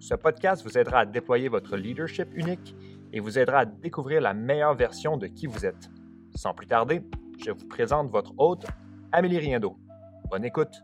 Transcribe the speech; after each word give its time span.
ce 0.00 0.14
podcast 0.14 0.62
vous 0.64 0.76
aidera 0.76 1.00
à 1.00 1.06
déployer 1.06 1.48
votre 1.48 1.76
leadership 1.76 2.28
unique 2.34 2.74
et 3.12 3.20
vous 3.20 3.38
aidera 3.38 3.60
à 3.60 3.64
découvrir 3.64 4.20
la 4.20 4.34
meilleure 4.34 4.74
version 4.74 5.16
de 5.16 5.26
qui 5.26 5.46
vous 5.46 5.64
êtes. 5.64 5.90
Sans 6.34 6.52
plus 6.52 6.66
tarder, 6.66 7.02
je 7.44 7.50
vous 7.50 7.66
présente 7.68 8.10
votre 8.10 8.32
hôte, 8.38 8.66
Amélie 9.12 9.38
Riendo. 9.38 9.76
Bonne 10.30 10.44
écoute! 10.44 10.82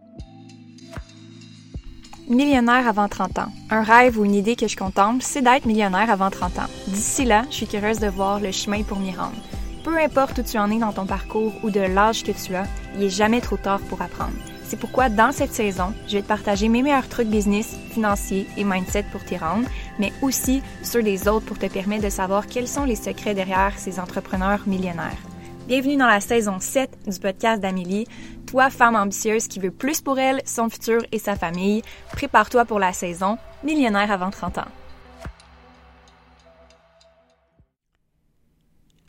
Millionnaire 2.29 2.87
avant 2.87 3.09
30 3.09 3.41
ans. 3.41 3.53
Un 3.71 3.83
rêve 3.83 4.17
ou 4.17 4.25
une 4.25 4.35
idée 4.35 4.55
que 4.55 4.69
je 4.69 4.77
contemple, 4.77 5.21
c'est 5.21 5.43
d'être 5.43 5.67
millionnaire 5.67 6.11
avant 6.11 6.31
30 6.31 6.61
ans. 6.61 6.71
D'ici 6.87 7.25
là, 7.25 7.43
je 7.51 7.57
suis 7.57 7.67
curieuse 7.67 7.99
de 7.99 8.07
voir 8.07 8.39
le 8.39 8.53
chemin 8.53 8.85
pour 8.85 9.01
m'y 9.01 9.11
rendre. 9.11 9.35
Peu 9.83 9.99
importe 9.99 10.39
où 10.39 10.43
tu 10.43 10.57
en 10.57 10.71
es 10.71 10.79
dans 10.79 10.93
ton 10.93 11.07
parcours 11.07 11.53
ou 11.65 11.71
de 11.71 11.81
l'âge 11.81 12.23
que 12.23 12.31
tu 12.31 12.55
as, 12.55 12.67
il 12.95 13.03
est 13.03 13.09
jamais 13.09 13.41
trop 13.41 13.57
tard 13.57 13.81
pour 13.89 14.01
apprendre. 14.01 14.37
C'est 14.71 14.77
pourquoi 14.77 15.09
dans 15.09 15.33
cette 15.33 15.53
saison, 15.53 15.93
je 16.07 16.13
vais 16.13 16.23
te 16.23 16.29
partager 16.29 16.69
mes 16.69 16.83
meilleurs 16.83 17.09
trucs 17.09 17.27
business, 17.27 17.77
financiers 17.91 18.47
et 18.57 18.63
mindset 18.63 19.05
pour 19.11 19.25
t'y 19.25 19.37
rendre, 19.37 19.69
mais 19.99 20.13
aussi 20.23 20.63
ceux 20.85 21.03
des 21.03 21.27
autres 21.27 21.45
pour 21.45 21.59
te 21.59 21.67
permettre 21.67 22.05
de 22.05 22.09
savoir 22.09 22.47
quels 22.47 22.69
sont 22.69 22.85
les 22.85 22.95
secrets 22.95 23.35
derrière 23.35 23.77
ces 23.77 23.99
entrepreneurs 23.99 24.61
millionnaires. 24.69 25.19
Bienvenue 25.67 25.97
dans 25.97 26.07
la 26.07 26.21
saison 26.21 26.61
7 26.61 26.89
du 27.09 27.19
podcast 27.19 27.61
d'Amélie. 27.61 28.07
Toi, 28.47 28.71
femme 28.71 28.95
ambitieuse 28.95 29.49
qui 29.49 29.59
veut 29.59 29.73
plus 29.73 30.03
pour 30.03 30.21
elle, 30.21 30.41
son 30.45 30.69
futur 30.69 31.01
et 31.11 31.19
sa 31.19 31.35
famille, 31.35 31.83
prépare-toi 32.13 32.65
pour 32.65 32.79
la 32.79 32.93
saison 32.93 33.39
Millionnaire 33.65 34.13
avant 34.13 34.31
30 34.31 34.59
ans. 34.59 34.80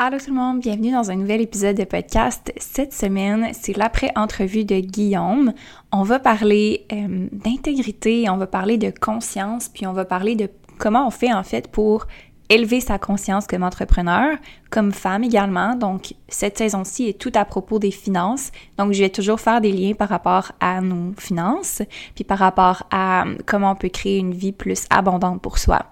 Allô 0.04 0.18
tout 0.18 0.32
le 0.32 0.36
monde, 0.36 0.62
bienvenue 0.62 0.92
dans 0.92 1.12
un 1.12 1.16
nouvel 1.16 1.42
épisode 1.42 1.78
de 1.78 1.84
podcast. 1.84 2.52
Cette 2.58 2.92
semaine, 2.92 3.50
c'est 3.54 3.78
l'après-entrevue 3.78 4.66
de 4.66 4.80
Guillaume. 4.80 5.54
On 5.92 6.02
va 6.02 6.18
parler 6.18 6.88
euh, 6.92 7.28
d'intégrité, 7.32 8.28
on 8.28 8.38
va 8.38 8.48
parler 8.48 8.80
de 8.80 8.90
conscience, 8.90 9.70
puis 9.70 9.86
on 9.86 9.94
va 9.94 10.04
parler 10.04 10.36
de 10.36 10.50
comment 10.80 11.06
on 11.06 11.12
fait 11.12 11.32
en 11.32 11.44
fait 11.44 11.68
pour 11.68 12.08
élever 12.52 12.82
sa 12.82 13.00
conscience 13.00 13.48
comme 13.48 13.64
entrepreneur, 13.64 14.38
comme 14.70 14.92
femme 14.92 15.24
également. 15.24 15.74
Donc, 15.76 16.16
cette 16.28 16.58
saison-ci 16.58 17.08
est 17.08 17.18
tout 17.18 17.32
à 17.36 17.46
propos 17.46 17.80
des 17.80 17.92
finances. 17.92 18.52
Donc, 18.78 18.92
je 18.92 19.00
vais 19.00 19.10
toujours 19.10 19.40
faire 19.40 19.62
des 19.62 19.72
liens 19.72 19.94
par 19.94 20.10
rapport 20.10 20.52
à 20.60 20.82
nos 20.82 21.14
finances, 21.18 21.82
puis 22.14 22.26
par 22.26 22.40
rapport 22.40 22.84
à 22.92 23.26
euh, 23.26 23.38
comment 23.46 23.72
on 23.72 23.76
peut 23.76 23.88
créer 23.88 24.18
une 24.18 24.34
vie 24.34 24.52
plus 24.52 24.84
abondante 24.90 25.42
pour 25.42 25.60
soi. 25.60 25.86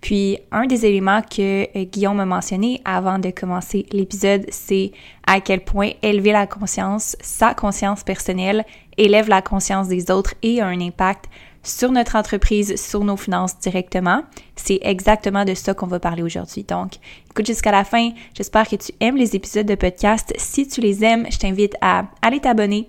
Puis, 0.00 0.38
un 0.52 0.66
des 0.66 0.86
éléments 0.86 1.22
que 1.22 1.62
euh, 1.76 1.84
Guillaume 1.84 2.20
a 2.20 2.24
mentionné 2.24 2.80
avant 2.84 3.18
de 3.18 3.30
commencer 3.30 3.84
l'épisode, 3.90 4.46
c'est 4.48 4.92
à 5.26 5.40
quel 5.40 5.64
point 5.64 5.90
élever 6.02 6.30
la 6.30 6.46
conscience, 6.46 7.16
sa 7.20 7.52
conscience 7.52 8.04
personnelle, 8.04 8.64
élève 8.96 9.28
la 9.28 9.42
conscience 9.42 9.88
des 9.88 10.12
autres 10.12 10.34
et 10.42 10.60
a 10.60 10.68
un 10.68 10.80
impact 10.80 11.24
sur 11.66 11.90
notre 11.90 12.16
entreprise, 12.16 12.80
sur 12.80 13.04
nos 13.04 13.16
finances 13.16 13.58
directement. 13.58 14.22
C'est 14.54 14.78
exactement 14.82 15.44
de 15.44 15.54
ça 15.54 15.74
qu'on 15.74 15.86
va 15.86 16.00
parler 16.00 16.22
aujourd'hui. 16.22 16.64
Donc, 16.64 16.94
écoute 17.30 17.46
jusqu'à 17.46 17.72
la 17.72 17.84
fin. 17.84 18.10
J'espère 18.34 18.68
que 18.68 18.76
tu 18.76 18.92
aimes 19.00 19.16
les 19.16 19.36
épisodes 19.36 19.66
de 19.66 19.74
podcast. 19.74 20.32
Si 20.38 20.66
tu 20.68 20.80
les 20.80 21.04
aimes, 21.04 21.26
je 21.30 21.38
t'invite 21.38 21.74
à 21.80 22.04
aller 22.22 22.40
t'abonner 22.40 22.88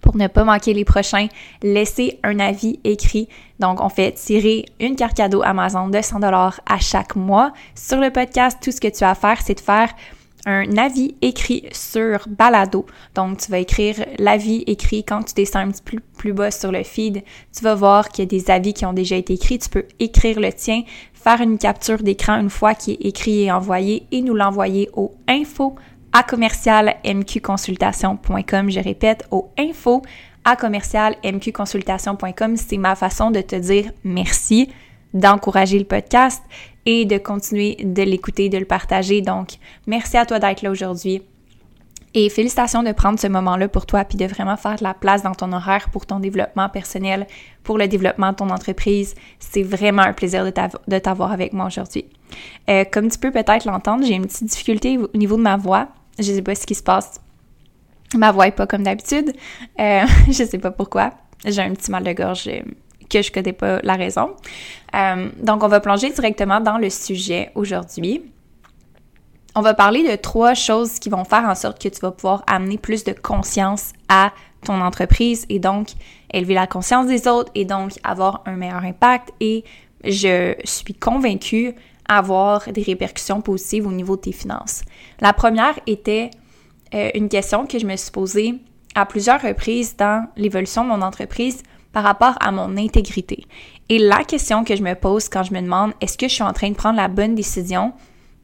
pour 0.00 0.16
ne 0.16 0.26
pas 0.28 0.44
manquer 0.44 0.72
les 0.72 0.84
prochains, 0.84 1.28
laisser 1.62 2.18
un 2.24 2.40
avis 2.40 2.80
écrit. 2.84 3.28
Donc, 3.58 3.82
on 3.82 3.90
fait 3.90 4.12
tirer 4.12 4.64
une 4.80 4.96
carte 4.96 5.16
cadeau 5.16 5.42
Amazon 5.42 5.88
de 5.88 6.00
100 6.00 6.20
dollars 6.20 6.60
à 6.66 6.78
chaque 6.78 7.16
mois. 7.16 7.52
Sur 7.74 8.00
le 8.00 8.10
podcast, 8.10 8.58
tout 8.62 8.72
ce 8.72 8.80
que 8.80 8.88
tu 8.88 9.04
as 9.04 9.10
à 9.10 9.14
faire, 9.14 9.40
c'est 9.44 9.54
de 9.54 9.60
faire 9.60 9.90
un 10.46 10.76
avis 10.76 11.14
écrit 11.22 11.64
sur 11.72 12.26
Balado. 12.28 12.86
Donc, 13.14 13.38
tu 13.38 13.50
vas 13.50 13.58
écrire 13.58 13.96
l'avis 14.18 14.64
écrit 14.66 15.04
quand 15.04 15.22
tu 15.22 15.34
descends 15.34 15.60
un 15.60 15.70
petit 15.70 15.82
peu 15.82 15.98
plus 16.16 16.32
bas 16.32 16.50
sur 16.50 16.72
le 16.72 16.82
feed. 16.82 17.22
Tu 17.56 17.62
vas 17.62 17.74
voir 17.74 18.08
qu'il 18.08 18.24
y 18.24 18.26
a 18.26 18.30
des 18.30 18.50
avis 18.50 18.72
qui 18.72 18.86
ont 18.86 18.92
déjà 18.92 19.16
été 19.16 19.34
écrits. 19.34 19.58
Tu 19.58 19.68
peux 19.68 19.84
écrire 19.98 20.40
le 20.40 20.52
tien, 20.52 20.82
faire 21.12 21.40
une 21.40 21.58
capture 21.58 22.02
d'écran 22.02 22.40
une 22.40 22.50
fois 22.50 22.74
qui 22.74 22.92
est 22.92 23.06
écrit 23.06 23.44
et 23.44 23.52
envoyé 23.52 24.06
et 24.12 24.22
nous 24.22 24.34
l'envoyer 24.34 24.88
au 24.94 25.14
info 25.28 25.74
à 26.12 26.22
commercial 26.22 26.96
mqconsultation.com. 27.04 28.70
Je 28.70 28.80
répète, 28.80 29.26
au 29.30 29.50
info 29.58 30.02
à 30.44 30.56
commercial 30.56 31.16
mqconsultation.com. 31.24 32.56
C'est 32.56 32.78
ma 32.78 32.94
façon 32.94 33.30
de 33.30 33.40
te 33.40 33.56
dire 33.56 33.92
merci, 34.04 34.70
d'encourager 35.14 35.78
le 35.78 35.84
podcast 35.84 36.42
et 36.86 37.04
de 37.04 37.18
continuer 37.18 37.76
de 37.82 38.02
l'écouter, 38.02 38.48
de 38.48 38.58
le 38.58 38.64
partager. 38.64 39.20
Donc, 39.20 39.54
merci 39.86 40.16
à 40.16 40.26
toi 40.26 40.38
d'être 40.38 40.62
là 40.62 40.70
aujourd'hui. 40.70 41.22
Et 42.12 42.28
félicitations 42.28 42.82
de 42.82 42.90
prendre 42.90 43.20
ce 43.20 43.28
moment-là 43.28 43.68
pour 43.68 43.86
toi, 43.86 44.04
puis 44.04 44.18
de 44.18 44.24
vraiment 44.24 44.56
faire 44.56 44.76
de 44.76 44.82
la 44.82 44.94
place 44.94 45.22
dans 45.22 45.34
ton 45.34 45.52
horaire 45.52 45.90
pour 45.90 46.06
ton 46.06 46.18
développement 46.18 46.68
personnel, 46.68 47.26
pour 47.62 47.78
le 47.78 47.86
développement 47.86 48.32
de 48.32 48.36
ton 48.36 48.50
entreprise. 48.50 49.14
C'est 49.38 49.62
vraiment 49.62 50.02
un 50.02 50.12
plaisir 50.12 50.44
de 50.44 50.98
t'avoir 50.98 51.30
avec 51.30 51.52
moi 51.52 51.66
aujourd'hui. 51.66 52.06
Euh, 52.68 52.84
comme 52.90 53.08
tu 53.08 53.18
peux 53.18 53.30
peut-être 53.30 53.64
l'entendre, 53.64 54.04
j'ai 54.04 54.14
une 54.14 54.26
petite 54.26 54.44
difficulté 54.44 54.98
au 54.98 55.16
niveau 55.16 55.36
de 55.36 55.42
ma 55.42 55.56
voix. 55.56 55.88
Je 56.18 56.24
sais 56.24 56.42
pas 56.42 56.54
ce 56.56 56.66
qui 56.66 56.74
se 56.74 56.82
passe. 56.82 57.20
Ma 58.16 58.32
voix 58.32 58.48
est 58.48 58.52
pas 58.52 58.66
comme 58.66 58.82
d'habitude. 58.82 59.32
Euh, 59.78 60.04
je 60.26 60.44
sais 60.44 60.58
pas 60.58 60.72
pourquoi. 60.72 61.12
J'ai 61.44 61.62
un 61.62 61.72
petit 61.74 61.92
mal 61.92 62.02
de 62.02 62.12
gorge 62.12 62.48
euh, 62.48 62.60
que 63.10 63.22
je 63.22 63.30
connais 63.30 63.52
pas 63.52 63.80
la 63.82 63.94
raison. 63.94 64.30
Euh, 64.94 65.28
donc, 65.42 65.62
on 65.62 65.68
va 65.68 65.80
plonger 65.80 66.10
directement 66.10 66.60
dans 66.60 66.78
le 66.78 66.88
sujet 66.90 67.50
aujourd'hui. 67.54 68.22
On 69.54 69.62
va 69.62 69.74
parler 69.74 70.08
de 70.08 70.16
trois 70.16 70.54
choses 70.54 70.98
qui 70.98 71.08
vont 71.08 71.24
faire 71.24 71.44
en 71.44 71.54
sorte 71.54 71.82
que 71.82 71.88
tu 71.88 72.00
vas 72.00 72.12
pouvoir 72.12 72.44
amener 72.46 72.78
plus 72.78 73.02
de 73.04 73.12
conscience 73.12 73.92
à 74.08 74.32
ton 74.64 74.80
entreprise 74.80 75.44
et 75.48 75.58
donc 75.58 75.88
élever 76.32 76.54
la 76.54 76.66
conscience 76.66 77.06
des 77.06 77.26
autres 77.26 77.50
et 77.54 77.64
donc 77.64 77.92
avoir 78.04 78.42
un 78.46 78.56
meilleur 78.56 78.84
impact 78.84 79.32
et 79.40 79.64
je 80.04 80.54
suis 80.64 80.94
convaincue 80.94 81.74
avoir 82.08 82.72
des 82.72 82.82
répercussions 82.82 83.40
positives 83.40 83.86
au 83.86 83.92
niveau 83.92 84.16
de 84.16 84.22
tes 84.22 84.32
finances. 84.32 84.82
La 85.20 85.32
première 85.32 85.78
était 85.86 86.30
euh, 86.92 87.10
une 87.14 87.28
question 87.28 87.66
que 87.66 87.78
je 87.78 87.86
me 87.86 87.96
suis 87.96 88.10
posée 88.10 88.54
à 88.94 89.06
plusieurs 89.06 89.40
reprises 89.40 89.96
dans 89.96 90.28
l'évolution 90.36 90.82
de 90.84 90.88
mon 90.88 91.02
entreprise 91.02 91.62
par 91.92 92.04
rapport 92.04 92.34
à 92.40 92.52
mon 92.52 92.76
intégrité. 92.76 93.44
Et 93.88 93.98
la 93.98 94.24
question 94.24 94.64
que 94.64 94.76
je 94.76 94.82
me 94.82 94.94
pose 94.94 95.28
quand 95.28 95.42
je 95.42 95.52
me 95.52 95.60
demande 95.60 95.92
est-ce 96.00 96.16
que 96.16 96.28
je 96.28 96.34
suis 96.34 96.42
en 96.42 96.52
train 96.52 96.70
de 96.70 96.76
prendre 96.76 96.96
la 96.96 97.08
bonne 97.08 97.34
décision 97.34 97.92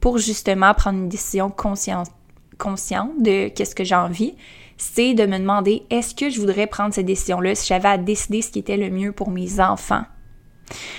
pour 0.00 0.18
justement 0.18 0.74
prendre 0.74 0.98
une 0.98 1.08
décision 1.08 1.50
consciente, 1.50 2.10
consciente 2.58 3.10
de 3.20 3.48
qu'est-ce 3.48 3.74
que 3.74 3.84
j'ai 3.84 3.94
envie, 3.94 4.34
c'est 4.76 5.14
de 5.14 5.26
me 5.26 5.38
demander 5.38 5.84
est-ce 5.90 6.14
que 6.14 6.30
je 6.30 6.40
voudrais 6.40 6.66
prendre 6.66 6.92
cette 6.92 7.06
décision-là 7.06 7.54
si 7.54 7.66
j'avais 7.66 7.88
à 7.88 7.98
décider 7.98 8.42
ce 8.42 8.50
qui 8.50 8.58
était 8.58 8.76
le 8.76 8.90
mieux 8.90 9.12
pour 9.12 9.30
mes 9.30 9.60
enfants? 9.60 10.04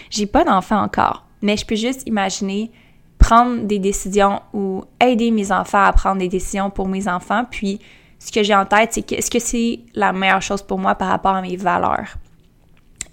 J'ai 0.09 0.25
pas 0.25 0.44
d'enfants 0.44 0.81
encore, 0.81 1.25
mais 1.41 1.57
je 1.57 1.66
peux 1.66 1.75
juste 1.75 2.07
imaginer 2.07 2.72
prendre 3.18 3.63
des 3.63 3.80
décisions 3.80 4.41
ou 4.53 4.84
aider 5.00 5.31
mes 5.31 5.52
enfants 5.52 5.84
à 5.84 5.91
prendre 5.91 6.19
des 6.19 6.30
décisions 6.30 6.69
pour 6.69 6.88
mes 6.88 7.07
enfants, 7.07 7.44
puis 7.50 7.80
ce 8.19 8.31
que 8.31 8.41
j'ai 8.44 8.56
en 8.56 8.66
tête, 8.66 8.94
c'est 8.94 9.03
qu'est-ce 9.03 9.30
que 9.30 9.40
c'est 9.40 9.81
la 9.94 10.13
meilleure 10.13 10.41
chose 10.41 10.62
pour 10.62 10.80
moi 10.80 10.95
par 10.95 11.10
rapport 11.10 11.36
à 11.36 11.42
mes 11.42 11.56
valeurs? 11.56 12.18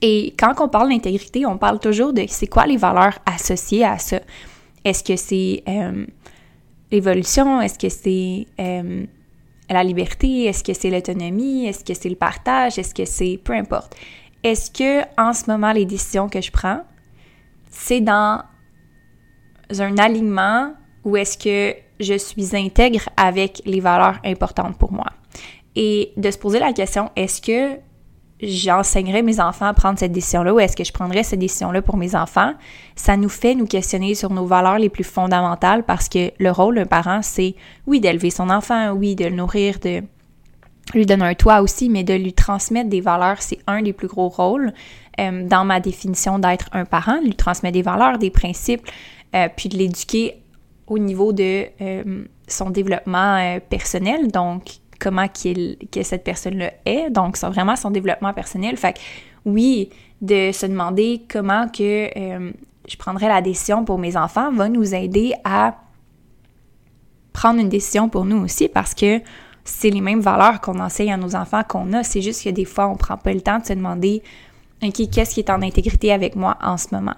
Et 0.07 0.35
quand 0.39 0.53
on 0.61 0.69
parle 0.69 0.91
d'intégrité, 0.91 1.47
on 1.47 1.57
parle 1.57 1.81
toujours 1.81 2.13
de 2.13 2.27
c'est 2.29 2.47
quoi 2.47 2.67
les 2.67 2.77
valeurs 2.77 3.19
associées 3.25 3.87
à 3.87 3.97
ça. 3.97 4.21
Est-ce 4.85 5.03
que 5.03 5.17
c'est 5.17 5.63
euh, 5.67 6.05
l'évolution? 6.93 7.63
Est-ce 7.63 7.79
que 7.79 7.89
c'est 7.89 8.47
euh, 8.61 9.07
la 9.71 9.83
liberté? 9.83 10.45
Est-ce 10.45 10.63
que 10.63 10.75
c'est 10.75 10.91
l'autonomie? 10.91 11.65
Est-ce 11.65 11.83
que 11.83 11.95
c'est 11.95 12.11
le 12.11 12.17
partage? 12.17 12.79
Est-ce 12.79 12.95
que 12.95 13.07
c'est... 13.07 13.41
Peu 13.43 13.55
importe. 13.55 13.97
Est-ce 14.43 14.71
que 14.71 15.07
en 15.19 15.33
ce 15.33 15.51
moment, 15.51 15.73
les 15.73 15.87
décisions 15.87 16.29
que 16.29 16.43
je 16.43 16.51
prends, 16.51 16.83
c'est 17.71 18.03
dans 18.03 18.43
un 19.79 19.97
alignement 19.97 20.75
ou 21.03 21.17
est-ce 21.17 21.39
que 21.39 21.79
je 21.99 22.19
suis 22.19 22.55
intègre 22.55 23.09
avec 23.17 23.63
les 23.65 23.81
valeurs 23.81 24.19
importantes 24.23 24.77
pour 24.77 24.93
moi? 24.93 25.07
Et 25.75 26.13
de 26.19 26.31
se 26.31 26.37
poser 26.37 26.59
la 26.59 26.75
question, 26.75 27.11
est-ce 27.17 27.41
que 27.41 27.81
j'enseignerais 28.41 29.23
mes 29.23 29.41
enfants 29.41 29.67
à 29.67 29.75
prendre 29.75 29.99
cette 29.99 30.13
décision-là 30.13 30.53
ou 30.55 30.61
est-ce 30.61 30.77
que 30.77 30.85
je 30.85 30.93
prendrais 30.93 31.23
cette 31.23 31.39
décision-là 31.39 31.83
pour 31.83 31.97
mes 31.97 32.15
enfants, 32.15 32.53
ça 32.97 33.17
nous 33.17 33.29
fait 33.29 33.55
nous 33.55 33.67
questionner 33.67 34.15
sur 34.15 34.33
nos 34.33 34.45
valeurs 34.45 34.79
les 34.79 34.89
plus 34.89 35.05
fondamentales 35.05 35.85
parce 35.85 36.09
que 36.09 36.33
le 36.39 36.51
rôle 36.51 36.77
d'un 36.77 36.87
parent, 36.87 37.21
c'est 37.23 37.55
oui 37.87 38.01
d'élever 38.01 38.31
son 38.31 38.51
enfant, 38.51 38.93
oui 38.93 39.15
de 39.15 39.27
le 39.27 39.37
nourrir, 39.37 39.79
de 39.79 40.03
lui 40.93 41.07
donner 41.07 41.25
un 41.25 41.35
toit 41.35 41.63
aussi, 41.63 41.89
mais 41.89 42.05
de 42.05 42.15
lui 42.15 42.33
transmettre 42.33 42.91
des 42.91 43.01
valeurs, 43.01 43.41
c'est 43.41 43.59
un 43.67 43.83
des 43.83 43.93
plus 43.93 44.09
gros 44.09 44.29
rôles 44.29 44.73
euh, 45.21 45.47
dans 45.47 45.65
ma 45.65 45.81
définition 45.81 46.39
d'être 46.39 46.69
un 46.73 46.85
parent, 46.85 47.21
lui 47.23 47.35
transmettre 47.35 47.75
des 47.75 47.83
valeurs, 47.83 48.19
des 48.19 48.31
principes, 48.31 48.87
euh, 49.35 49.49
puis 49.55 49.69
de 49.69 49.79
l'éduquer 49.79 50.43
au 50.87 50.99
niveau 50.99 51.33
de 51.33 51.67
euh, 51.81 52.25
son 52.47 52.69
développement 52.69 53.59
personnel, 53.71 54.31
donc 54.31 54.65
comment 54.99 55.27
que 55.29 56.03
cette 56.03 56.25
personne-là 56.25 56.73
est, 56.85 57.11
donc 57.11 57.37
c'est 57.37 57.49
vraiment 57.49 57.77
son 57.77 57.91
développement 57.91 58.33
personnel. 58.33 58.77
Fait 58.77 58.95
que 58.95 58.99
oui, 59.45 59.91
de 60.21 60.51
se 60.53 60.67
demander 60.67 61.23
comment 61.29 61.69
que 61.69 62.09
je 62.89 62.97
prendrais 62.97 63.29
la 63.29 63.43
décision 63.43 63.85
pour 63.85 63.99
mes 63.99 64.17
enfants 64.17 64.53
va 64.53 64.69
nous 64.69 64.95
aider 64.95 65.35
à 65.45 65.77
prendre 67.33 67.61
une 67.61 67.69
décision 67.69 68.09
pour 68.09 68.25
nous 68.25 68.39
aussi 68.45 68.69
parce 68.69 68.95
que 68.95 69.21
c'est 69.65 69.91
les 69.91 70.01
mêmes 70.01 70.21
valeurs 70.21 70.61
qu'on 70.61 70.79
enseigne 70.79 71.13
à 71.13 71.17
nos 71.17 71.35
enfants 71.35 71.63
qu'on 71.67 71.93
a. 71.95 72.03
C'est 72.03 72.21
juste 72.21 72.45
que 72.45 72.51
des 72.51 72.65
fois, 72.65 72.89
on 72.89 72.97
prend 72.97 73.17
pas 73.17 73.33
le 73.33 73.41
temps 73.41 73.59
de 73.59 73.65
se 73.65 73.73
demander, 73.73 74.23
OK, 74.83 75.11
qu'est-ce 75.11 75.35
qui 75.35 75.41
est 75.41 75.51
en 75.51 75.63
intégrité 75.63 76.13
avec 76.13 76.37
moi 76.37 76.59
en 76.63 76.77
ce 76.77 76.89
moment? 76.93 77.15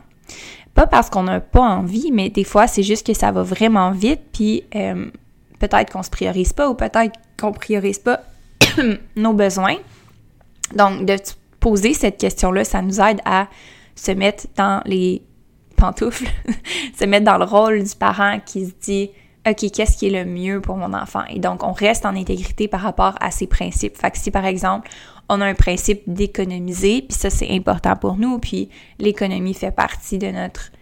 Pas 0.75 0.87
parce 0.87 1.11
qu'on 1.11 1.25
n'a 1.25 1.40
pas 1.40 1.62
envie, 1.62 2.11
mais 2.12 2.31
des 2.31 2.44
fois, 2.44 2.67
c'est 2.67 2.82
juste 2.82 3.06
que 3.06 3.14
ça 3.14 3.32
va 3.32 3.43
vraiment 3.43 3.90
vite, 3.90 4.20
puis 4.32 4.64
euh, 4.75 5.06
peut-être 5.58 5.93
qu'on 5.93 6.02
se 6.02 6.11
priorise 6.11 6.52
pas 6.52 6.69
ou 6.70 6.75
peut-être 6.75 7.19
qu'on 7.38 7.53
priorise 7.53 7.99
pas 7.99 8.21
nos 9.17 9.33
besoins. 9.33 9.77
Donc, 10.75 11.05
de 11.05 11.17
poser 11.61 11.94
cette 11.94 12.19
question-là, 12.19 12.65
ça 12.65 12.83
nous 12.83 13.00
aide 13.00 13.21
à 13.25 13.49
se 13.94 14.12
mettre 14.12 14.47
dans 14.56 14.83
les 14.85 15.23
pantoufles, 15.77 16.29
se 16.99 17.05
mettre 17.05 17.25
dans 17.25 17.38
le 17.38 17.44
rôle 17.44 17.83
du 17.83 17.94
parent 17.94 18.41
qui 18.44 18.67
se 18.67 18.73
dit 18.81 19.11
OK, 19.49 19.71
qu'est-ce 19.71 19.97
qui 19.97 20.09
est 20.09 20.25
le 20.25 20.29
mieux 20.29 20.61
pour 20.61 20.77
mon 20.77 20.93
enfant? 20.93 21.23
Et 21.31 21.38
donc, 21.38 21.62
on 21.62 21.73
reste 21.73 22.05
en 22.05 22.17
intégrité 22.17 22.67
par 22.67 22.81
rapport 22.81 23.15
à 23.21 23.31
ces 23.31 23.47
principes. 23.47 23.97
Fait 23.97 24.11
que 24.11 24.19
si, 24.19 24.33
par 24.33 24.44
exemple, 24.44 24.91
on 25.29 25.41
a 25.41 25.47
un 25.47 25.55
principe 25.55 26.03
d'économiser, 26.09 27.03
puis 27.03 27.17
ça, 27.17 27.31
c'est 27.31 27.50
important 27.53 27.94
pour 27.94 28.17
nous, 28.17 28.41
puis 28.41 28.71
l'économie 28.99 29.55
fait 29.55 29.71
partie 29.71 30.19
de 30.19 30.29
notre 30.29 30.73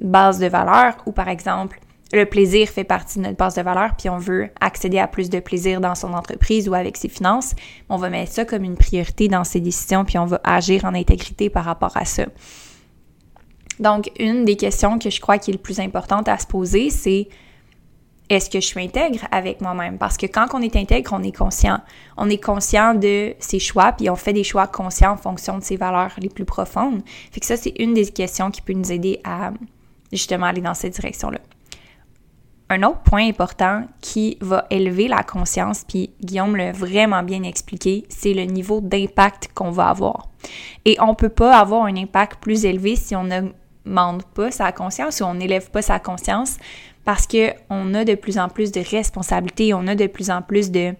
base 0.00 0.38
de 0.38 0.46
valeur, 0.46 0.94
ou 1.06 1.12
par 1.12 1.28
exemple, 1.28 1.80
le 2.12 2.26
plaisir 2.26 2.68
fait 2.68 2.84
partie 2.84 3.18
de 3.18 3.24
notre 3.24 3.36
base 3.36 3.54
de 3.54 3.62
valeur, 3.62 3.96
puis 3.96 4.08
on 4.08 4.18
veut 4.18 4.50
accéder 4.60 4.98
à 4.98 5.06
plus 5.06 5.30
de 5.30 5.40
plaisir 5.40 5.80
dans 5.80 5.94
son 5.94 6.12
entreprise 6.12 6.68
ou 6.68 6.74
avec 6.74 6.96
ses 6.96 7.08
finances, 7.08 7.54
on 7.88 7.96
va 7.96 8.10
mettre 8.10 8.32
ça 8.32 8.44
comme 8.44 8.64
une 8.64 8.76
priorité 8.76 9.28
dans 9.28 9.44
ses 9.44 9.60
décisions, 9.60 10.04
puis 10.04 10.18
on 10.18 10.26
va 10.26 10.40
agir 10.44 10.84
en 10.84 10.94
intégrité 10.94 11.48
par 11.48 11.64
rapport 11.64 11.96
à 11.96 12.04
ça. 12.04 12.26
Donc, 13.80 14.10
une 14.18 14.44
des 14.44 14.56
questions 14.56 14.98
que 14.98 15.10
je 15.10 15.20
crois 15.20 15.38
qui 15.38 15.50
est 15.50 15.54
le 15.54 15.58
plus 15.58 15.80
importante 15.80 16.28
à 16.28 16.38
se 16.38 16.46
poser, 16.46 16.90
c'est 16.90 17.28
est-ce 18.28 18.48
que 18.48 18.60
je 18.60 18.66
suis 18.66 18.82
intègre 18.82 19.26
avec 19.30 19.60
moi-même? 19.60 19.98
Parce 19.98 20.16
que 20.16 20.26
quand 20.26 20.48
on 20.54 20.62
est 20.62 20.76
intègre, 20.76 21.12
on 21.12 21.22
est 21.22 21.36
conscient. 21.36 21.80
On 22.16 22.30
est 22.30 22.42
conscient 22.42 22.94
de 22.94 23.34
ses 23.40 23.58
choix, 23.58 23.92
puis 23.92 24.08
on 24.08 24.16
fait 24.16 24.32
des 24.32 24.44
choix 24.44 24.66
conscients 24.66 25.12
en 25.12 25.16
fonction 25.16 25.58
de 25.58 25.64
ses 25.64 25.76
valeurs 25.76 26.12
les 26.18 26.28
plus 26.28 26.44
profondes. 26.44 27.02
Fait 27.30 27.44
ça, 27.44 27.56
c'est 27.56 27.74
une 27.78 27.94
des 27.94 28.06
questions 28.06 28.50
qui 28.50 28.62
peut 28.62 28.72
nous 28.72 28.92
aider 28.92 29.20
à 29.24 29.52
justement 30.12 30.46
aller 30.46 30.60
dans 30.60 30.74
cette 30.74 30.94
direction-là. 30.94 31.40
Un 32.72 32.84
autre 32.84 33.00
point 33.00 33.28
important 33.28 33.82
qui 34.00 34.38
va 34.40 34.64
élever 34.70 35.06
la 35.06 35.22
conscience, 35.22 35.84
puis 35.86 36.08
Guillaume 36.22 36.56
l'a 36.56 36.72
vraiment 36.72 37.22
bien 37.22 37.42
expliqué, 37.42 38.04
c'est 38.08 38.32
le 38.32 38.44
niveau 38.44 38.80
d'impact 38.80 39.50
qu'on 39.54 39.70
va 39.70 39.88
avoir. 39.88 40.30
Et 40.86 40.96
on 40.98 41.14
peut 41.14 41.28
pas 41.28 41.58
avoir 41.58 41.84
un 41.84 41.94
impact 41.96 42.40
plus 42.40 42.64
élevé 42.64 42.96
si 42.96 43.14
on 43.14 43.24
n'augmente 43.24 44.24
pas 44.32 44.50
sa 44.50 44.72
conscience 44.72 45.20
ou 45.20 45.24
on 45.24 45.34
n'élève 45.34 45.70
pas 45.70 45.82
sa 45.82 45.98
conscience 45.98 46.56
parce 47.04 47.26
qu'on 47.26 47.92
a 47.92 48.04
de 48.06 48.14
plus 48.14 48.38
en 48.38 48.48
plus 48.48 48.72
de 48.72 48.80
responsabilités, 48.80 49.74
on 49.74 49.86
a 49.86 49.94
de 49.94 50.06
plus 50.06 50.30
en 50.30 50.40
plus 50.40 50.70
de 50.70 50.94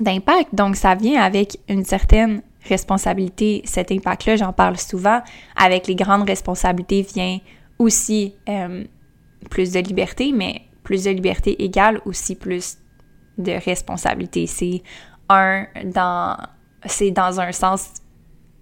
d'impact. 0.00 0.56
Donc, 0.56 0.74
ça 0.74 0.96
vient 0.96 1.22
avec 1.22 1.56
une 1.68 1.84
certaine 1.84 2.42
responsabilité. 2.68 3.62
Cet 3.64 3.92
impact-là, 3.92 4.34
j'en 4.34 4.52
parle 4.52 4.76
souvent. 4.76 5.22
Avec 5.54 5.86
les 5.86 5.94
grandes 5.94 6.26
responsabilités 6.26 7.02
vient 7.02 7.38
aussi 7.78 8.34
euh, 8.48 8.82
plus 9.48 9.72
de 9.72 9.80
liberté, 9.80 10.32
mais 10.32 10.62
plus 10.82 11.04
de 11.04 11.10
liberté 11.10 11.62
égale 11.62 12.00
aussi 12.04 12.34
plus 12.34 12.78
de 13.38 13.52
responsabilité. 13.52 14.46
C'est 14.46 14.82
un 15.28 15.66
dans 15.84 16.36
c'est 16.86 17.10
dans 17.10 17.40
un 17.40 17.52
sens 17.52 17.94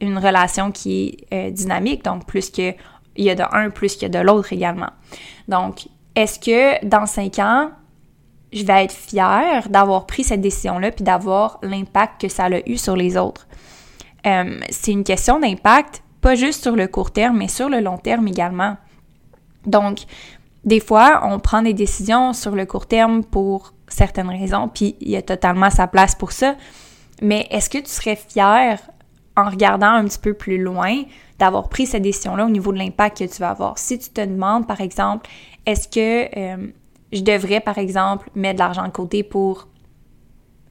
une 0.00 0.18
relation 0.18 0.72
qui 0.72 1.26
est 1.30 1.34
euh, 1.34 1.50
dynamique, 1.50 2.04
donc 2.04 2.26
plus 2.26 2.50
que 2.50 2.72
il 3.16 3.24
y 3.24 3.30
a 3.30 3.34
de 3.34 3.44
un 3.52 3.70
plus 3.70 3.96
que 3.96 4.06
de 4.06 4.18
l'autre 4.18 4.52
également. 4.52 4.90
Donc 5.48 5.88
est-ce 6.14 6.38
que 6.38 6.84
dans 6.84 7.06
cinq 7.06 7.38
ans, 7.38 7.70
je 8.52 8.64
vais 8.64 8.84
être 8.84 8.94
fière 8.94 9.68
d'avoir 9.68 10.06
pris 10.06 10.24
cette 10.24 10.40
décision-là 10.40 10.90
puis 10.92 11.04
d'avoir 11.04 11.58
l'impact 11.62 12.20
que 12.20 12.28
ça 12.28 12.44
a 12.46 12.68
eu 12.68 12.76
sur 12.76 12.96
les 12.96 13.16
autres? 13.16 13.46
Euh, 14.26 14.60
c'est 14.70 14.92
une 14.92 15.04
question 15.04 15.40
d'impact, 15.40 16.02
pas 16.20 16.34
juste 16.34 16.62
sur 16.62 16.76
le 16.76 16.86
court 16.86 17.10
terme, 17.10 17.38
mais 17.38 17.48
sur 17.48 17.68
le 17.68 17.80
long 17.80 17.98
terme 17.98 18.28
également. 18.28 18.76
Donc, 19.66 20.00
des 20.64 20.80
fois, 20.80 21.22
on 21.24 21.38
prend 21.38 21.62
des 21.62 21.74
décisions 21.74 22.32
sur 22.32 22.52
le 22.54 22.66
court 22.66 22.86
terme 22.86 23.24
pour 23.24 23.74
certaines 23.88 24.28
raisons, 24.28 24.68
puis 24.68 24.96
il 25.00 25.10
y 25.10 25.16
a 25.16 25.22
totalement 25.22 25.70
sa 25.70 25.86
place 25.86 26.14
pour 26.14 26.32
ça. 26.32 26.54
Mais 27.20 27.46
est-ce 27.50 27.68
que 27.68 27.78
tu 27.78 27.90
serais 27.90 28.16
fière, 28.16 28.80
en 29.36 29.48
regardant 29.50 29.90
un 29.90 30.04
petit 30.04 30.18
peu 30.18 30.34
plus 30.34 30.58
loin, 30.62 31.02
d'avoir 31.38 31.68
pris 31.68 31.86
cette 31.86 32.02
décision-là 32.02 32.46
au 32.46 32.50
niveau 32.50 32.72
de 32.72 32.78
l'impact 32.78 33.18
que 33.18 33.24
tu 33.24 33.40
vas 33.40 33.50
avoir? 33.50 33.78
Si 33.78 33.98
tu 33.98 34.10
te 34.10 34.20
demandes, 34.20 34.66
par 34.66 34.80
exemple, 34.80 35.28
est-ce 35.66 35.88
que 35.88 36.28
euh, 36.36 36.68
je 37.12 37.22
devrais, 37.22 37.60
par 37.60 37.78
exemple, 37.78 38.30
mettre 38.34 38.54
de 38.54 38.58
l'argent 38.60 38.84
de 38.84 38.90
côté 38.92 39.22
pour, 39.24 39.68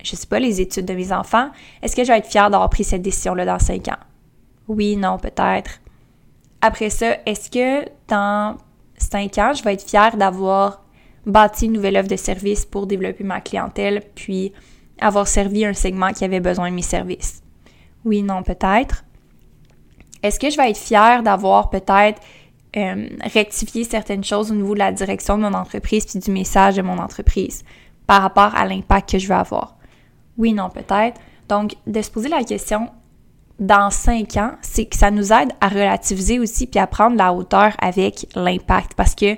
je 0.04 0.16
sais 0.16 0.28
pas, 0.28 0.40
les 0.40 0.62
études 0.62 0.86
de 0.86 0.94
mes 0.94 1.12
enfants? 1.12 1.50
Est-ce 1.82 1.96
que 1.96 2.04
je 2.04 2.12
vais 2.12 2.18
être 2.18 2.30
fière 2.30 2.50
d'avoir 2.50 2.70
pris 2.70 2.86
cette 2.86 3.02
décision-là 3.02 3.46
dans 3.46 3.60
cinq 3.60 3.90
ans? 3.90 4.00
Oui, 4.68 4.96
non, 4.96 5.18
peut-être. 5.18 5.80
Après 6.62 6.90
ça, 6.90 7.18
est-ce 7.26 7.50
que 7.50 7.90
dans 8.08 8.56
ans, 9.16 9.54
je 9.54 9.64
vais 9.64 9.74
être 9.74 9.88
fière 9.88 10.18
d'avoir 10.18 10.84
bâti 11.26 11.66
une 11.66 11.74
nouvelle 11.74 11.98
offre 11.98 12.10
de 12.10 12.16
service 12.16 12.66
pour 12.66 12.88
développer 12.88 13.24
ma 13.24 13.42
clientèle, 13.42 14.04
puis 14.16 14.54
avoir 15.00 15.28
servi 15.28 15.66
un 15.66 15.74
segment 15.74 16.12
qui 16.12 16.24
avait 16.24 16.40
besoin 16.40 16.70
de 16.70 16.76
mes 16.76 16.82
services? 16.82 17.42
Oui, 18.06 18.22
non, 18.24 18.44
peut-être. 18.44 19.04
Est-ce 20.24 20.40
que 20.40 20.50
je 20.50 20.58
vais 20.58 20.70
être 20.70 20.78
fière 20.78 21.24
d'avoir 21.24 21.70
peut-être 21.70 22.22
euh, 22.78 23.10
rectifier 23.34 23.84
certaines 23.84 24.24
choses 24.24 24.52
au 24.52 24.56
niveau 24.56 24.74
de 24.74 24.80
la 24.80 24.92
direction 24.92 25.38
de 25.38 25.44
mon 25.44 25.54
entreprise 25.54 26.06
puis 26.06 26.20
du 26.20 26.32
message 26.32 26.76
de 26.76 26.82
mon 26.82 26.98
entreprise 27.00 27.64
par 28.08 28.22
rapport 28.22 28.56
à 28.56 28.66
l'impact 28.66 29.12
que 29.12 29.20
je 29.20 29.28
veux 29.28 29.36
avoir? 29.36 29.78
Oui, 30.38 30.54
non, 30.54 30.70
peut-être. 30.70 31.20
Donc, 31.50 31.76
de 31.86 32.02
se 32.02 32.10
poser 32.10 32.30
la 32.30 32.44
question 32.44 32.90
dans 33.62 33.92
cinq 33.92 34.38
ans, 34.38 34.54
c'est 34.62 34.86
que 34.86 34.98
ça 34.98 35.12
nous 35.12 35.32
aide 35.32 35.52
à 35.62 35.70
relativiser 35.70 36.40
aussi 36.40 36.66
puis 36.66 36.80
à 36.80 36.88
prendre 36.88 37.16
la 37.16 37.32
hauteur 37.32 37.74
avec 37.80 38.28
l'impact 38.36 38.96
parce 38.96 39.16
que 39.16 39.38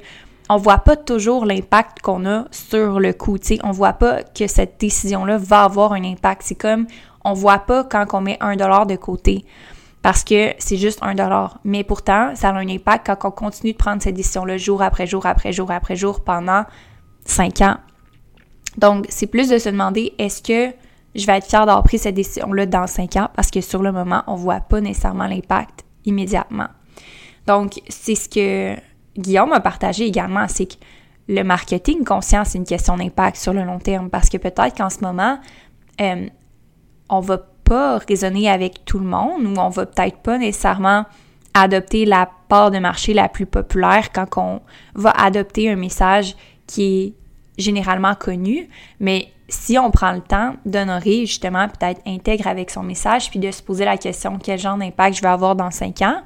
on 0.50 0.58
voit 0.58 0.80
pas 0.80 0.96
toujours 0.96 1.46
l'impact 1.46 2.02
qu'on 2.02 2.26
a 2.26 2.46
sur 2.52 3.00
le 3.00 3.14
coup, 3.14 3.38
tu 3.38 3.48
sais, 3.48 3.60
on 3.64 3.72
voit 3.72 3.94
pas 3.94 4.24
que 4.24 4.48
cette 4.48 4.80
décision-là 4.80 5.38
va 5.38 5.64
avoir 5.64 5.94
un 5.94 6.04
impact. 6.04 6.42
C'est 6.46 6.56
comme 6.56 6.88
on 7.24 7.34
voit 7.34 7.60
pas 7.60 7.84
quand 7.84 8.06
on 8.14 8.22
met 8.22 8.38
un 8.40 8.56
dollar 8.56 8.86
de 8.86 8.96
côté 8.96 9.46
parce 10.02 10.24
que 10.24 10.54
c'est 10.58 10.78
juste 10.78 11.00
un 11.02 11.16
dollar. 11.16 11.60
Mais 11.64 11.84
pourtant, 11.84 12.36
ça 12.36 12.50
a 12.50 12.54
un 12.54 12.68
impact 12.68 13.08
quand 13.08 13.28
on 13.28 13.32
continue 13.32 13.74
de 13.74 13.78
prendre 13.78 14.02
cette 14.02 14.16
décision-là 14.16 14.58
jour 14.58 14.82
après 14.82 15.08
jour 15.08 15.26
après 15.26 15.52
jour 15.54 15.72
après 15.72 15.96
jour 15.96 16.24
pendant 16.24 16.64
cinq 17.26 17.62
ans. 17.62 17.78
Donc, 18.78 19.06
c'est 19.10 19.28
plus 19.28 19.50
de 19.50 19.58
se 19.58 19.70
demander 19.70 20.14
est-ce 20.18 20.42
que 20.42 20.76
je 21.16 21.26
vais 21.26 21.38
être 21.38 21.48
fière 21.48 21.66
d'avoir 21.66 21.84
pris 21.84 21.98
cette 21.98 22.16
décision-là 22.16 22.66
dans 22.66 22.88
cinq 22.88 23.16
ans 23.16 23.30
parce 23.36 23.52
que 23.52 23.62
sur 23.62 23.84
le 23.84 23.92
moment, 23.92 24.24
on 24.28 24.36
voit 24.36 24.62
pas 24.62 24.82
nécessairement 24.82 25.28
l'impact 25.28 25.86
immédiatement. 26.06 26.68
Donc, 27.46 27.82
c'est 27.88 28.16
ce 28.16 28.30
que 28.30 28.80
Guillaume 29.18 29.54
a 29.54 29.60
partagé 29.60 30.06
également, 30.06 30.48
c'est 30.48 30.66
que 30.66 30.76
le 31.28 31.44
marketing 31.44 32.04
conscient, 32.04 32.44
c'est 32.46 32.58
une 32.58 32.66
question 32.66 32.98
d'impact 32.98 33.38
sur 33.38 33.54
le 33.54 33.64
long 33.64 33.80
terme 33.80 34.10
parce 34.10 34.30
que 34.30 34.38
peut-être 34.38 34.76
qu'en 34.76 34.90
ce 34.90 35.00
moment, 35.02 35.40
euh, 36.02 36.28
on 37.10 37.20
va 37.20 37.38
pas 37.64 38.00
raisonner 38.00 38.50
avec 38.50 38.86
tout 38.86 39.00
le 39.00 39.06
monde 39.06 39.46
ou 39.46 39.60
on 39.60 39.70
va 39.70 39.86
peut-être 39.86 40.18
pas 40.18 40.38
nécessairement 40.38 41.06
adopter 41.54 42.06
la 42.06 42.30
part 42.50 42.72
de 42.72 42.80
marché 42.80 43.14
la 43.14 43.30
plus 43.30 43.46
populaire 43.46 44.12
quand 44.12 44.28
on 44.38 44.62
va 44.96 45.12
adopter 45.12 45.70
un 45.70 45.76
message 45.76 46.36
qui 46.68 46.84
est 46.84 47.14
généralement 47.62 48.16
connu, 48.16 48.68
mais 49.00 49.28
si 49.54 49.78
on 49.78 49.92
prend 49.92 50.12
le 50.12 50.22
temps 50.22 50.56
d'honorer 50.66 51.26
justement 51.26 51.68
peut-être 51.68 52.02
intègre 52.08 52.48
avec 52.48 52.72
son 52.72 52.82
message 52.84 53.30
puis 53.30 53.40
de 53.40 53.52
se 53.52 53.62
poser 53.62 53.86
la 53.86 53.98
question 53.98 54.40
quel 54.40 54.58
genre 54.58 54.78
d'impact 54.78 55.18
je 55.18 55.22
vais 55.22 55.28
avoir 55.28 55.56
dans 55.56 55.72
cinq 55.72 56.02
ans, 56.02 56.22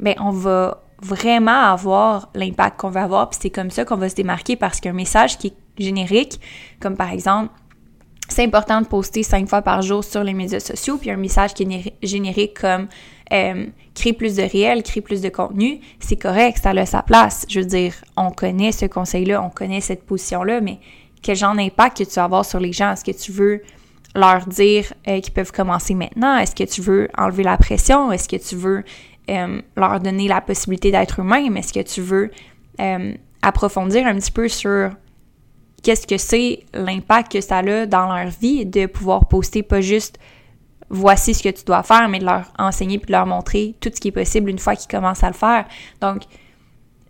bien 0.00 0.14
on 0.20 0.30
va 0.30 0.82
vraiment 1.00 1.62
avoir 1.62 2.28
l'impact 2.34 2.78
qu'on 2.78 2.90
va 2.90 3.04
avoir 3.04 3.30
puis 3.30 3.38
c'est 3.40 3.50
comme 3.50 3.70
ça 3.70 3.84
qu'on 3.84 3.96
va 3.96 4.08
se 4.08 4.14
démarquer 4.14 4.56
parce 4.56 4.80
qu'un 4.80 4.92
message 4.92 5.38
qui 5.38 5.48
est 5.48 5.82
générique 5.82 6.40
comme 6.80 6.96
par 6.96 7.10
exemple 7.10 7.52
c'est 8.28 8.44
important 8.44 8.82
de 8.82 8.86
poster 8.86 9.22
cinq 9.22 9.48
fois 9.48 9.62
par 9.62 9.80
jour 9.80 10.04
sur 10.04 10.22
les 10.22 10.34
médias 10.34 10.60
sociaux, 10.60 10.98
puis 10.98 11.10
un 11.10 11.16
message 11.16 11.54
qui 11.54 11.62
est 11.62 11.94
générique 12.02 12.60
comme 12.60 12.86
euh, 13.32 13.66
créer 13.94 14.12
plus 14.12 14.36
de 14.36 14.42
réel, 14.42 14.82
créer 14.82 15.00
plus 15.00 15.22
de 15.22 15.30
contenu, 15.30 15.80
c'est 15.98 16.16
correct, 16.16 16.58
ça 16.62 16.70
a 16.70 16.86
sa 16.86 17.02
place. 17.02 17.46
Je 17.48 17.60
veux 17.60 17.66
dire, 17.66 17.94
on 18.18 18.30
connaît 18.30 18.72
ce 18.72 18.84
conseil-là, 18.84 19.42
on 19.42 19.48
connaît 19.48 19.80
cette 19.80 20.04
position-là, 20.04 20.60
mais 20.60 20.78
quel 21.22 21.36
genre 21.36 21.54
d'impact 21.54 21.98
que 21.98 22.04
tu 22.04 22.14
vas 22.14 22.24
avoir 22.24 22.44
sur 22.44 22.60
les 22.60 22.72
gens? 22.72 22.92
Est-ce 22.92 23.04
que 23.04 23.16
tu 23.16 23.32
veux 23.32 23.62
leur 24.14 24.46
dire 24.46 24.92
euh, 25.06 25.20
qu'ils 25.20 25.32
peuvent 25.32 25.52
commencer 25.52 25.94
maintenant? 25.94 26.36
Est-ce 26.38 26.54
que 26.54 26.64
tu 26.64 26.80
veux 26.80 27.08
enlever 27.16 27.42
la 27.42 27.56
pression? 27.56 28.10
Est-ce 28.12 28.28
que 28.28 28.36
tu 28.36 28.56
veux 28.56 28.84
euh, 29.30 29.60
leur 29.76 30.00
donner 30.00 30.28
la 30.28 30.40
possibilité 30.40 30.90
d'être 30.90 31.20
eux-mêmes? 31.20 31.56
Est-ce 31.56 31.72
que 31.72 31.82
tu 31.82 32.00
veux 32.00 32.30
euh, 32.80 33.14
approfondir 33.42 34.06
un 34.06 34.14
petit 34.16 34.32
peu 34.32 34.48
sur 34.48 34.90
qu'est-ce 35.82 36.06
que 36.06 36.18
c'est 36.18 36.60
l'impact 36.74 37.32
que 37.32 37.40
ça 37.40 37.58
a 37.58 37.86
dans 37.86 38.14
leur 38.14 38.30
vie 38.30 38.66
de 38.66 38.86
pouvoir 38.86 39.28
poster 39.28 39.62
pas 39.62 39.80
juste 39.80 40.18
voici 40.90 41.34
ce 41.34 41.42
que 41.42 41.50
tu 41.50 41.64
dois 41.64 41.82
faire, 41.82 42.08
mais 42.08 42.18
de 42.18 42.24
leur 42.24 42.50
enseigner 42.58 42.98
puis 42.98 43.08
de 43.08 43.12
leur 43.12 43.26
montrer 43.26 43.74
tout 43.80 43.90
ce 43.94 44.00
qui 44.00 44.08
est 44.08 44.12
possible 44.12 44.50
une 44.50 44.58
fois 44.58 44.74
qu'ils 44.74 44.90
commencent 44.90 45.22
à 45.22 45.28
le 45.28 45.34
faire. 45.34 45.66
Donc, 46.00 46.22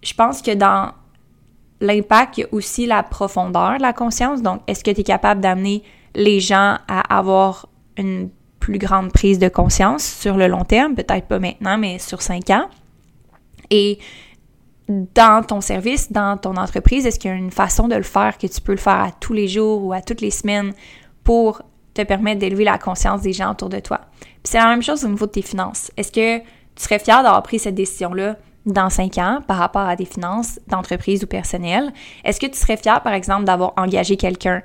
je 0.02 0.12
pense 0.14 0.42
que 0.42 0.54
dans 0.54 0.92
l'impact, 1.80 2.38
il 2.38 2.40
y 2.42 2.44
a 2.44 2.48
aussi 2.52 2.86
la 2.86 3.02
profondeur 3.02 3.76
de 3.76 3.82
la 3.82 3.92
conscience. 3.92 4.42
Donc, 4.42 4.62
est-ce 4.66 4.82
que 4.84 4.90
tu 4.90 5.00
es 5.00 5.04
capable 5.04 5.40
d'amener 5.40 5.82
les 6.14 6.40
gens 6.40 6.78
à 6.88 7.16
avoir 7.16 7.68
une 7.96 8.30
plus 8.60 8.78
grande 8.78 9.12
prise 9.12 9.38
de 9.38 9.48
conscience 9.48 10.04
sur 10.04 10.36
le 10.36 10.46
long 10.46 10.64
terme, 10.64 10.94
peut-être 10.94 11.26
pas 11.26 11.38
maintenant, 11.38 11.78
mais 11.78 11.98
sur 11.98 12.22
cinq 12.22 12.50
ans? 12.50 12.68
Et 13.70 13.98
dans 14.88 15.44
ton 15.44 15.60
service, 15.60 16.10
dans 16.10 16.36
ton 16.38 16.56
entreprise, 16.56 17.06
est-ce 17.06 17.18
qu'il 17.18 17.30
y 17.30 17.34
a 17.34 17.36
une 17.36 17.50
façon 17.50 17.88
de 17.88 17.94
le 17.94 18.02
faire 18.02 18.38
que 18.38 18.46
tu 18.46 18.60
peux 18.60 18.72
le 18.72 18.78
faire 18.78 19.00
à 19.00 19.10
tous 19.12 19.32
les 19.32 19.48
jours 19.48 19.84
ou 19.84 19.92
à 19.92 20.00
toutes 20.00 20.20
les 20.20 20.30
semaines 20.30 20.72
pour 21.24 21.62
te 21.92 22.02
permettre 22.02 22.40
d'élever 22.40 22.64
la 22.64 22.78
conscience 22.78 23.20
des 23.20 23.32
gens 23.32 23.52
autour 23.52 23.68
de 23.68 23.80
toi? 23.80 24.00
Puis 24.20 24.40
c'est 24.44 24.58
la 24.58 24.66
même 24.66 24.82
chose 24.82 25.04
au 25.04 25.08
niveau 25.08 25.26
de 25.26 25.32
tes 25.32 25.42
finances. 25.42 25.90
Est-ce 25.96 26.10
que 26.10 26.38
tu 26.38 26.84
serais 26.84 26.98
fier 26.98 27.22
d'avoir 27.22 27.42
pris 27.42 27.58
cette 27.58 27.74
décision-là 27.74 28.36
dans 28.72 28.90
cinq 28.90 29.18
ans 29.18 29.40
par 29.46 29.58
rapport 29.58 29.82
à 29.82 29.96
des 29.96 30.04
finances 30.04 30.60
d'entreprise 30.66 31.24
ou 31.24 31.26
personnelles? 31.26 31.92
Est-ce 32.24 32.40
que 32.40 32.46
tu 32.46 32.58
serais 32.58 32.76
fier, 32.76 33.02
par 33.02 33.12
exemple, 33.12 33.44
d'avoir 33.44 33.72
engagé 33.76 34.16
quelqu'un 34.16 34.62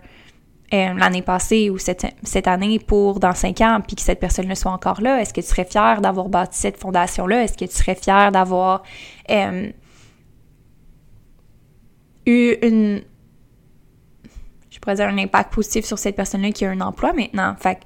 euh, 0.74 0.94
l'année 0.94 1.22
passée 1.22 1.70
ou 1.70 1.78
cette, 1.78 2.06
cette, 2.24 2.48
année 2.48 2.80
pour 2.80 3.20
dans 3.20 3.34
cinq 3.34 3.62
ans, 3.62 3.80
puis 3.86 3.96
que 3.96 4.02
cette 4.02 4.20
personne-là 4.20 4.56
soit 4.56 4.72
encore 4.72 5.02
là? 5.02 5.22
Est-ce 5.22 5.34
que 5.34 5.42
tu 5.42 5.48
serais 5.48 5.66
fier 5.66 6.02
d'avoir 6.02 6.30
bâti 6.30 6.58
cette 6.58 6.78
fondation-là? 6.78 7.44
Est-ce 7.44 7.58
que 7.58 7.66
tu 7.66 7.76
serais 7.76 7.96
fier 7.96 8.32
d'avoir 8.32 8.84
euh, 9.30 9.70
eu 12.26 12.56
une 12.62 13.02
je 14.70 14.80
pourrais 14.80 14.96
dire 14.96 15.08
un 15.08 15.18
impact 15.18 15.54
positif 15.54 15.86
sur 15.86 16.00
cette 16.00 16.16
personne-là 16.16 16.52
qui 16.52 16.66
a 16.66 16.72
un 16.72 16.82
emploi 16.82 17.14
maintenant, 17.14 17.56
fait 17.60 17.80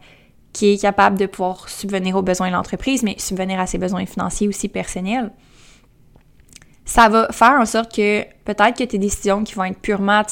qui 0.54 0.74
est 0.74 0.82
capable 0.82 1.20
de 1.20 1.28
pouvoir 1.28 1.70
subvenir 1.70 2.16
aux 2.16 2.24
besoins 2.24 2.48
de 2.48 2.54
l'entreprise, 2.54 3.04
mais 3.04 3.16
subvenir 3.20 3.60
à 3.60 3.68
ses 3.68 3.78
besoins 3.78 4.06
financiers 4.08 4.48
aussi 4.48 4.70
personnels. 4.70 5.32
Ça 6.88 7.10
va 7.10 7.28
faire 7.32 7.60
en 7.60 7.66
sorte 7.66 7.94
que 7.94 8.24
peut-être 8.46 8.78
que 8.78 8.84
tes 8.86 8.98
décisions 8.98 9.44
qui 9.44 9.54
vont 9.54 9.66
être 9.66 9.80
purement, 9.80 10.24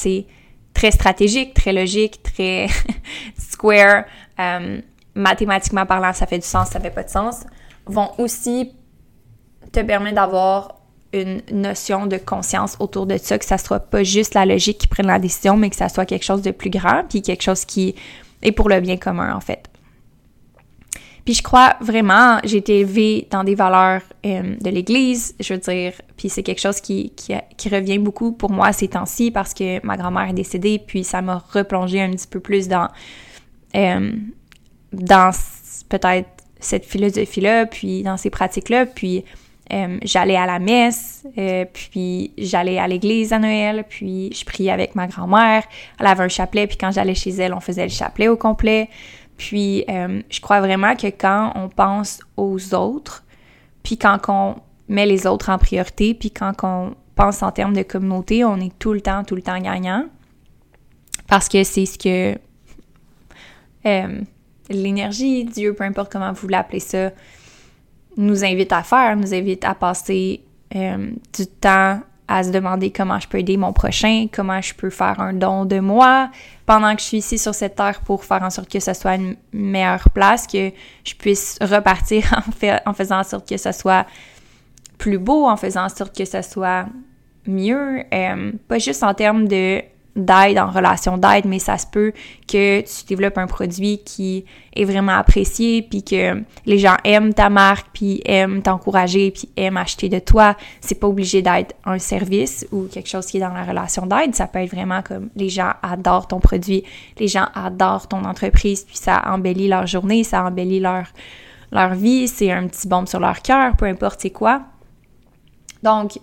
très 0.72 0.90
stratégiques, 0.90 1.54
très 1.54 1.72
logiques, 1.72 2.22
très 2.22 2.66
square, 3.38 4.04
euh, 4.40 4.80
mathématiquement 5.14 5.86
parlant, 5.86 6.12
ça 6.12 6.26
fait 6.26 6.38
du 6.38 6.46
sens, 6.46 6.70
ça 6.70 6.80
fait 6.80 6.90
pas 6.90 7.02
de 7.02 7.10
sens, 7.10 7.44
vont 7.84 8.10
aussi 8.18 8.72
te 9.70 9.80
permettre 9.80 10.16
d'avoir 10.16 10.80
une 11.12 11.42
notion 11.52 12.06
de 12.06 12.16
conscience 12.16 12.76
autour 12.80 13.06
de 13.06 13.18
ça, 13.18 13.38
que 13.38 13.44
ça 13.44 13.58
soit 13.58 13.80
pas 13.80 14.02
juste 14.02 14.34
la 14.34 14.46
logique 14.46 14.78
qui 14.78 14.86
prenne 14.86 15.06
la 15.06 15.18
décision, 15.18 15.56
mais 15.56 15.70
que 15.70 15.76
ça 15.76 15.88
soit 15.90 16.06
quelque 16.06 16.24
chose 16.24 16.42
de 16.42 16.50
plus 16.50 16.70
grand, 16.70 17.04
puis 17.08 17.22
quelque 17.22 17.42
chose 17.42 17.64
qui 17.64 17.94
est 18.42 18.52
pour 18.52 18.68
le 18.68 18.80
bien 18.80 18.96
commun, 18.96 19.34
en 19.34 19.40
fait. 19.40 19.68
Puis 21.26 21.34
je 21.34 21.42
crois 21.42 21.74
vraiment, 21.80 22.38
j'ai 22.44 22.58
été 22.58 22.80
élevée 22.80 23.26
dans 23.32 23.42
des 23.42 23.56
valeurs 23.56 24.00
euh, 24.24 24.54
de 24.60 24.70
l'Église, 24.70 25.34
je 25.40 25.54
veux 25.54 25.60
dire, 25.60 25.92
puis 26.16 26.28
c'est 26.28 26.44
quelque 26.44 26.60
chose 26.60 26.80
qui, 26.80 27.10
qui, 27.16 27.34
qui, 27.56 27.68
revient 27.68 27.98
beaucoup 27.98 28.30
pour 28.30 28.52
moi 28.52 28.72
ces 28.72 28.86
temps-ci 28.86 29.32
parce 29.32 29.52
que 29.52 29.84
ma 29.84 29.96
grand-mère 29.96 30.28
est 30.28 30.34
décédée, 30.34 30.78
puis 30.78 31.02
ça 31.02 31.22
m'a 31.22 31.44
replongé 31.50 32.00
un 32.00 32.12
petit 32.12 32.28
peu 32.28 32.38
plus 32.38 32.68
dans, 32.68 32.88
euh, 33.74 34.12
dans 34.92 35.30
peut-être 35.88 36.28
cette 36.60 36.84
philosophie-là, 36.84 37.66
puis 37.66 38.04
dans 38.04 38.16
ces 38.16 38.30
pratiques-là, 38.30 38.86
puis 38.86 39.24
euh, 39.72 39.98
j'allais 40.02 40.36
à 40.36 40.46
la 40.46 40.60
messe, 40.60 41.26
euh, 41.38 41.64
puis 41.72 42.32
j'allais 42.38 42.78
à 42.78 42.86
l'église 42.86 43.32
à 43.32 43.40
Noël, 43.40 43.84
puis 43.88 44.32
je 44.32 44.44
priais 44.44 44.70
avec 44.70 44.94
ma 44.94 45.08
grand-mère. 45.08 45.64
Elle 45.98 46.06
avait 46.06 46.22
un 46.22 46.28
chapelet, 46.28 46.68
puis 46.68 46.76
quand 46.76 46.92
j'allais 46.92 47.16
chez 47.16 47.30
elle, 47.30 47.52
on 47.52 47.60
faisait 47.60 47.82
le 47.82 47.90
chapelet 47.90 48.28
au 48.28 48.36
complet. 48.36 48.88
Puis 49.36 49.84
euh, 49.88 50.22
je 50.30 50.40
crois 50.40 50.60
vraiment 50.60 50.96
que 50.96 51.08
quand 51.08 51.52
on 51.54 51.68
pense 51.68 52.20
aux 52.36 52.74
autres, 52.74 53.24
puis 53.82 53.98
quand 53.98 54.18
on 54.28 54.56
met 54.88 55.06
les 55.06 55.26
autres 55.26 55.50
en 55.50 55.58
priorité, 55.58 56.14
puis 56.14 56.30
quand 56.30 56.52
on 56.62 56.94
pense 57.14 57.42
en 57.42 57.52
termes 57.52 57.74
de 57.74 57.82
communauté, 57.82 58.44
on 58.44 58.56
est 58.56 58.76
tout 58.78 58.92
le 58.92 59.00
temps, 59.00 59.24
tout 59.24 59.36
le 59.36 59.42
temps 59.42 59.58
gagnant. 59.58 60.06
Parce 61.28 61.48
que 61.48 61.64
c'est 61.64 61.86
ce 61.86 61.98
que 61.98 62.38
l'énergie, 64.68 65.44
Dieu, 65.44 65.74
peu 65.74 65.84
importe 65.84 66.10
comment 66.10 66.32
vous 66.32 66.48
l'appelez 66.48 66.80
ça, 66.80 67.10
nous 68.16 68.44
invite 68.44 68.72
à 68.72 68.82
faire, 68.82 69.16
nous 69.16 69.34
invite 69.34 69.64
à 69.64 69.74
passer 69.74 70.40
euh, 70.74 71.10
du 71.36 71.46
temps 71.46 72.00
à 72.28 72.42
se 72.42 72.50
demander 72.50 72.90
comment 72.90 73.20
je 73.20 73.28
peux 73.28 73.38
aider 73.38 73.56
mon 73.56 73.72
prochain, 73.72 74.26
comment 74.32 74.60
je 74.60 74.74
peux 74.74 74.90
faire 74.90 75.20
un 75.20 75.32
don 75.32 75.64
de 75.64 75.78
moi 75.78 76.30
pendant 76.66 76.94
que 76.94 77.00
je 77.00 77.06
suis 77.06 77.16
ici 77.18 77.38
sur 77.38 77.54
cette 77.54 77.76
terre 77.76 78.00
pour 78.00 78.24
faire 78.24 78.42
en 78.42 78.50
sorte 78.50 78.68
que 78.70 78.80
ce 78.80 78.92
soit 78.92 79.14
une 79.14 79.36
meilleure 79.52 80.10
place, 80.10 80.46
que 80.46 80.72
je 81.04 81.14
puisse 81.14 81.58
repartir 81.60 82.24
en, 82.84 82.90
en 82.90 82.92
faisant 82.92 83.20
en 83.20 83.24
sorte 83.24 83.48
que 83.48 83.56
ce 83.56 83.72
soit 83.72 84.06
plus 84.98 85.18
beau, 85.18 85.46
en 85.46 85.56
faisant 85.56 85.84
en 85.84 85.88
sorte 85.88 86.16
que 86.16 86.24
ce 86.24 86.42
soit 86.42 86.86
mieux, 87.46 88.02
euh, 88.12 88.52
pas 88.66 88.78
juste 88.78 89.02
en 89.02 89.14
termes 89.14 89.46
de 89.46 89.82
d'aide, 90.16 90.58
en 90.58 90.70
relation 90.70 91.18
d'aide, 91.18 91.44
mais 91.44 91.58
ça 91.58 91.78
se 91.78 91.86
peut 91.86 92.12
que 92.48 92.80
tu 92.80 93.04
développes 93.06 93.38
un 93.38 93.46
produit 93.46 93.98
qui 93.98 94.44
est 94.74 94.84
vraiment 94.84 95.12
apprécié, 95.12 95.82
puis 95.82 96.02
que 96.02 96.42
les 96.64 96.78
gens 96.78 96.96
aiment 97.04 97.34
ta 97.34 97.50
marque, 97.50 97.88
puis 97.92 98.22
aiment 98.24 98.62
t'encourager, 98.62 99.30
puis 99.30 99.48
aiment 99.56 99.76
acheter 99.76 100.08
de 100.08 100.18
toi. 100.18 100.56
C'est 100.80 100.96
pas 100.96 101.06
obligé 101.06 101.42
d'être 101.42 101.74
un 101.84 101.98
service 101.98 102.66
ou 102.72 102.84
quelque 102.84 103.08
chose 103.08 103.26
qui 103.26 103.36
est 103.36 103.40
dans 103.40 103.52
la 103.52 103.64
relation 103.64 104.06
d'aide. 104.06 104.34
Ça 104.34 104.46
peut 104.46 104.60
être 104.60 104.72
vraiment 104.72 105.02
comme 105.02 105.28
les 105.36 105.50
gens 105.50 105.72
adorent 105.82 106.28
ton 106.28 106.40
produit, 106.40 106.82
les 107.18 107.28
gens 107.28 107.46
adorent 107.54 108.08
ton 108.08 108.24
entreprise, 108.24 108.84
puis 108.84 108.96
ça 108.96 109.22
embellit 109.26 109.68
leur 109.68 109.86
journée, 109.86 110.24
ça 110.24 110.44
embellit 110.44 110.80
leur, 110.80 111.04
leur 111.72 111.94
vie, 111.94 112.26
c'est 112.26 112.50
un 112.50 112.66
petit 112.66 112.88
bombe 112.88 113.06
sur 113.06 113.20
leur 113.20 113.42
cœur, 113.42 113.76
peu 113.76 113.84
importe 113.84 114.20
c'est 114.20 114.30
quoi. 114.30 114.62
Donc, 115.82 116.18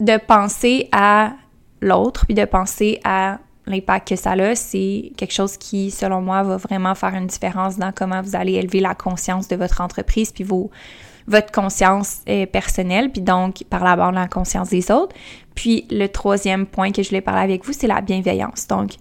de 0.00 0.16
penser 0.16 0.88
à 0.92 1.32
l'autre, 1.80 2.26
puis 2.26 2.34
de 2.34 2.44
penser 2.44 3.00
à 3.04 3.38
l'impact 3.66 4.08
que 4.08 4.16
ça 4.16 4.32
a, 4.32 4.54
c'est 4.54 5.12
quelque 5.16 5.32
chose 5.32 5.56
qui, 5.56 5.90
selon 5.90 6.20
moi, 6.20 6.42
va 6.42 6.56
vraiment 6.56 6.94
faire 6.94 7.14
une 7.14 7.26
différence 7.26 7.76
dans 7.76 7.92
comment 7.92 8.22
vous 8.22 8.34
allez 8.34 8.54
élever 8.54 8.80
la 8.80 8.94
conscience 8.94 9.48
de 9.48 9.56
votre 9.56 9.80
entreprise, 9.80 10.32
puis 10.32 10.44
votre 10.44 11.52
conscience 11.52 12.22
euh, 12.28 12.46
personnelle, 12.46 13.10
puis 13.12 13.20
donc 13.20 13.64
par 13.68 13.84
la 13.84 13.96
bande 13.96 14.14
la 14.14 14.28
conscience 14.28 14.70
des 14.70 14.90
autres. 14.90 15.14
Puis 15.54 15.86
le 15.90 16.06
troisième 16.08 16.66
point 16.66 16.92
que 16.92 17.02
je 17.02 17.10
voulais 17.10 17.20
parler 17.20 17.42
avec 17.42 17.64
vous, 17.64 17.72
c'est 17.72 17.86
la 17.86 18.00
bienveillance. 18.00 18.66
Donc, 18.66 18.92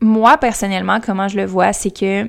moi, 0.00 0.36
personnellement, 0.36 1.00
comment 1.00 1.28
je 1.28 1.36
le 1.36 1.46
vois, 1.46 1.72
c'est 1.72 1.90
que 1.90 2.28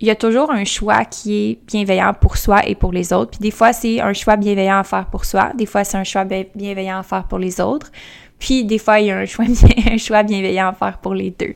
il 0.00 0.06
y 0.06 0.10
a 0.10 0.16
toujours 0.16 0.50
un 0.50 0.64
choix 0.64 1.04
qui 1.04 1.34
est 1.34 1.58
bienveillant 1.66 2.14
pour 2.14 2.38
soi 2.38 2.66
et 2.66 2.74
pour 2.74 2.90
les 2.90 3.12
autres. 3.12 3.32
Puis 3.32 3.40
des 3.40 3.50
fois, 3.50 3.74
c'est 3.74 4.00
un 4.00 4.14
choix 4.14 4.36
bienveillant 4.36 4.78
à 4.78 4.84
faire 4.84 5.06
pour 5.06 5.26
soi. 5.26 5.52
Des 5.54 5.66
fois, 5.66 5.84
c'est 5.84 5.98
un 5.98 6.04
choix 6.04 6.24
bienveillant 6.24 6.98
à 6.98 7.02
faire 7.02 7.24
pour 7.24 7.38
les 7.38 7.60
autres. 7.60 7.92
Puis 8.38 8.64
des 8.64 8.78
fois, 8.78 9.00
il 9.00 9.06
y 9.08 9.10
a 9.10 9.18
un 9.92 9.96
choix, 9.98 10.22
bienveillant 10.22 10.68
à 10.68 10.72
faire 10.72 10.98
pour 10.98 11.12
les 11.12 11.30
deux. 11.30 11.54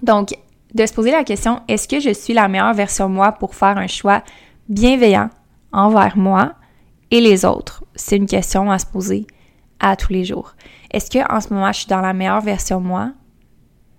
Donc, 0.00 0.32
de 0.72 0.86
se 0.86 0.92
poser 0.92 1.10
la 1.10 1.24
question, 1.24 1.60
est-ce 1.66 1.88
que 1.88 1.98
je 1.98 2.10
suis 2.12 2.34
la 2.34 2.46
meilleure 2.46 2.74
version 2.74 3.08
de 3.08 3.14
moi 3.14 3.32
pour 3.32 3.56
faire 3.56 3.78
un 3.78 3.88
choix 3.88 4.22
bienveillant 4.68 5.30
envers 5.72 6.16
moi 6.16 6.52
et 7.10 7.20
les 7.20 7.44
autres? 7.44 7.82
C'est 7.96 8.16
une 8.16 8.26
question 8.26 8.70
à 8.70 8.78
se 8.78 8.86
poser 8.86 9.26
à 9.80 9.96
tous 9.96 10.12
les 10.12 10.24
jours. 10.24 10.54
Est-ce 10.92 11.10
que 11.10 11.34
en 11.34 11.40
ce 11.40 11.52
moment, 11.52 11.72
je 11.72 11.80
suis 11.80 11.88
dans 11.88 12.00
la 12.00 12.12
meilleure 12.12 12.42
version 12.42 12.80
de 12.80 12.86
moi 12.86 13.10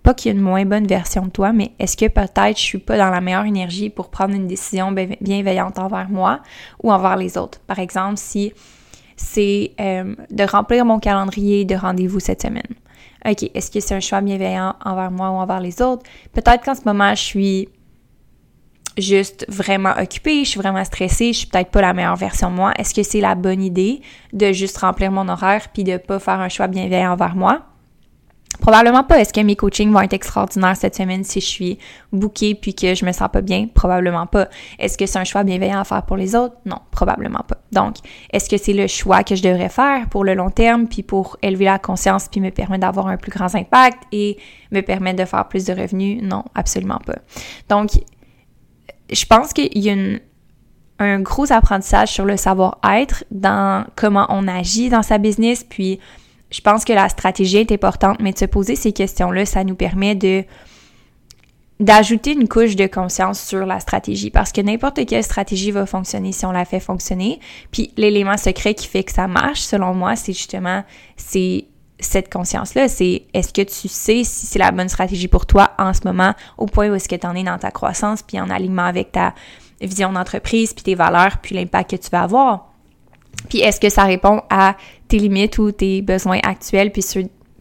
pas 0.02 0.14
qu'il 0.14 0.30
y 0.30 0.34
ait 0.34 0.38
une 0.38 0.44
moins 0.44 0.64
bonne 0.64 0.86
version 0.86 1.26
de 1.26 1.30
toi, 1.30 1.52
mais 1.52 1.72
est-ce 1.78 1.96
que 1.96 2.06
peut-être 2.06 2.56
je 2.56 2.62
suis 2.62 2.78
pas 2.78 2.96
dans 2.96 3.10
la 3.10 3.20
meilleure 3.20 3.44
énergie 3.44 3.90
pour 3.90 4.10
prendre 4.10 4.34
une 4.34 4.46
décision 4.46 4.92
bienveillante 4.92 5.78
envers 5.78 6.08
moi 6.08 6.40
ou 6.82 6.92
envers 6.92 7.16
les 7.16 7.36
autres? 7.36 7.60
Par 7.60 7.78
exemple, 7.78 8.16
si 8.16 8.52
c'est 9.16 9.72
euh, 9.80 10.14
de 10.30 10.44
remplir 10.44 10.84
mon 10.84 10.98
calendrier 10.98 11.64
de 11.64 11.74
rendez-vous 11.74 12.20
cette 12.20 12.42
semaine. 12.42 12.62
OK, 13.26 13.50
est-ce 13.54 13.70
que 13.70 13.80
c'est 13.80 13.94
un 13.94 14.00
choix 14.00 14.22
bienveillant 14.22 14.74
envers 14.82 15.10
moi 15.10 15.30
ou 15.30 15.34
envers 15.34 15.60
les 15.60 15.82
autres? 15.82 16.04
Peut-être 16.32 16.64
qu'en 16.64 16.74
ce 16.74 16.82
moment, 16.86 17.14
je 17.14 17.22
suis 17.22 17.68
juste 18.96 19.44
vraiment 19.48 19.92
occupée, 19.98 20.44
je 20.44 20.50
suis 20.50 20.60
vraiment 20.60 20.84
stressée, 20.84 21.32
je 21.32 21.40
suis 21.40 21.46
peut-être 21.46 21.70
pas 21.70 21.82
la 21.82 21.92
meilleure 21.92 22.16
version 22.16 22.50
de 22.50 22.56
moi. 22.56 22.72
Est-ce 22.78 22.94
que 22.94 23.02
c'est 23.02 23.20
la 23.20 23.34
bonne 23.34 23.62
idée 23.62 24.00
de 24.32 24.52
juste 24.52 24.78
remplir 24.78 25.12
mon 25.12 25.28
horaire 25.28 25.68
puis 25.72 25.84
de 25.84 25.98
pas 25.98 26.18
faire 26.18 26.40
un 26.40 26.48
choix 26.48 26.66
bienveillant 26.66 27.12
envers 27.12 27.36
moi? 27.36 27.69
Probablement 28.60 29.04
pas. 29.04 29.20
Est-ce 29.20 29.32
que 29.32 29.40
mes 29.40 29.56
coachings 29.56 29.90
vont 29.90 30.00
être 30.00 30.12
extraordinaires 30.12 30.76
cette 30.76 30.94
semaine 30.94 31.24
si 31.24 31.40
je 31.40 31.46
suis 31.46 31.78
bookée 32.12 32.54
puis 32.54 32.74
que 32.74 32.94
je 32.94 33.04
me 33.04 33.12
sens 33.12 33.28
pas 33.32 33.40
bien? 33.40 33.66
Probablement 33.72 34.26
pas. 34.26 34.48
Est-ce 34.78 34.98
que 34.98 35.06
c'est 35.06 35.18
un 35.18 35.24
choix 35.24 35.44
bienveillant 35.44 35.80
à 35.80 35.84
faire 35.84 36.04
pour 36.04 36.16
les 36.16 36.34
autres? 36.34 36.56
Non, 36.66 36.78
probablement 36.90 37.44
pas. 37.46 37.58
Donc, 37.72 37.96
est-ce 38.32 38.48
que 38.48 38.56
c'est 38.56 38.72
le 38.72 38.86
choix 38.86 39.24
que 39.24 39.34
je 39.34 39.42
devrais 39.42 39.68
faire 39.68 40.08
pour 40.08 40.24
le 40.24 40.34
long 40.34 40.50
terme 40.50 40.86
puis 40.88 41.02
pour 41.02 41.36
élever 41.42 41.64
la 41.64 41.78
conscience 41.78 42.28
puis 42.28 42.40
me 42.40 42.50
permettre 42.50 42.82
d'avoir 42.82 43.06
un 43.06 43.16
plus 43.16 43.30
grand 43.30 43.54
impact 43.54 44.02
et 44.12 44.38
me 44.72 44.80
permettre 44.82 45.18
de 45.18 45.24
faire 45.24 45.48
plus 45.48 45.64
de 45.64 45.72
revenus? 45.72 46.22
Non, 46.22 46.44
absolument 46.54 47.00
pas. 47.04 47.18
Donc, 47.68 47.90
je 49.10 49.24
pense 49.24 49.52
qu'il 49.52 49.78
y 49.78 49.90
a 49.90 49.96
un 50.98 51.20
gros 51.20 51.50
apprentissage 51.50 52.10
sur 52.10 52.26
le 52.26 52.36
savoir-être 52.36 53.24
dans 53.30 53.86
comment 53.96 54.26
on 54.28 54.46
agit 54.46 54.90
dans 54.90 55.02
sa 55.02 55.18
business 55.18 55.64
puis 55.64 55.98
je 56.50 56.60
pense 56.60 56.84
que 56.84 56.92
la 56.92 57.08
stratégie 57.08 57.58
est 57.58 57.72
importante, 57.72 58.18
mais 58.20 58.32
de 58.32 58.38
se 58.38 58.44
poser 58.44 58.76
ces 58.76 58.92
questions-là, 58.92 59.46
ça 59.46 59.64
nous 59.64 59.76
permet 59.76 60.14
de 60.14 60.44
d'ajouter 61.78 62.34
une 62.34 62.46
couche 62.46 62.76
de 62.76 62.86
conscience 62.86 63.40
sur 63.40 63.64
la 63.64 63.80
stratégie 63.80 64.28
parce 64.28 64.52
que 64.52 64.60
n'importe 64.60 65.06
quelle 65.06 65.24
stratégie 65.24 65.70
va 65.70 65.86
fonctionner 65.86 66.30
si 66.30 66.44
on 66.44 66.52
la 66.52 66.66
fait 66.66 66.78
fonctionner. 66.78 67.40
Puis 67.72 67.94
l'élément 67.96 68.36
secret 68.36 68.74
qui 68.74 68.86
fait 68.86 69.02
que 69.02 69.12
ça 69.12 69.26
marche, 69.26 69.60
selon 69.60 69.94
moi, 69.94 70.14
c'est 70.14 70.34
justement 70.34 70.84
c'est 71.16 71.64
cette 71.98 72.30
conscience-là, 72.30 72.88
c'est 72.88 73.22
est-ce 73.32 73.52
que 73.52 73.62
tu 73.62 73.88
sais 73.88 74.24
si 74.24 74.46
c'est 74.46 74.58
la 74.58 74.72
bonne 74.72 74.88
stratégie 74.90 75.28
pour 75.28 75.46
toi 75.46 75.70
en 75.78 75.94
ce 75.94 76.00
moment 76.04 76.34
au 76.58 76.66
point 76.66 76.90
où 76.90 76.94
est-ce 76.94 77.08
que 77.08 77.16
tu 77.16 77.26
en 77.26 77.34
es 77.34 77.42
dans 77.42 77.58
ta 77.58 77.70
croissance 77.70 78.22
puis 78.22 78.38
en 78.38 78.50
alignement 78.50 78.84
avec 78.84 79.12
ta 79.12 79.34
vision 79.80 80.12
d'entreprise 80.12 80.74
puis 80.74 80.82
tes 80.82 80.94
valeurs 80.94 81.38
puis 81.38 81.54
l'impact 81.54 81.90
que 81.92 81.96
tu 81.96 82.10
vas 82.10 82.22
avoir? 82.22 82.69
Puis 83.48 83.60
est-ce 83.60 83.80
que 83.80 83.88
ça 83.88 84.04
répond 84.04 84.42
à 84.50 84.76
tes 85.08 85.18
limites 85.18 85.58
ou 85.58 85.72
tes 85.72 86.02
besoins 86.02 86.38
actuels, 86.42 86.92
puis, 86.92 87.04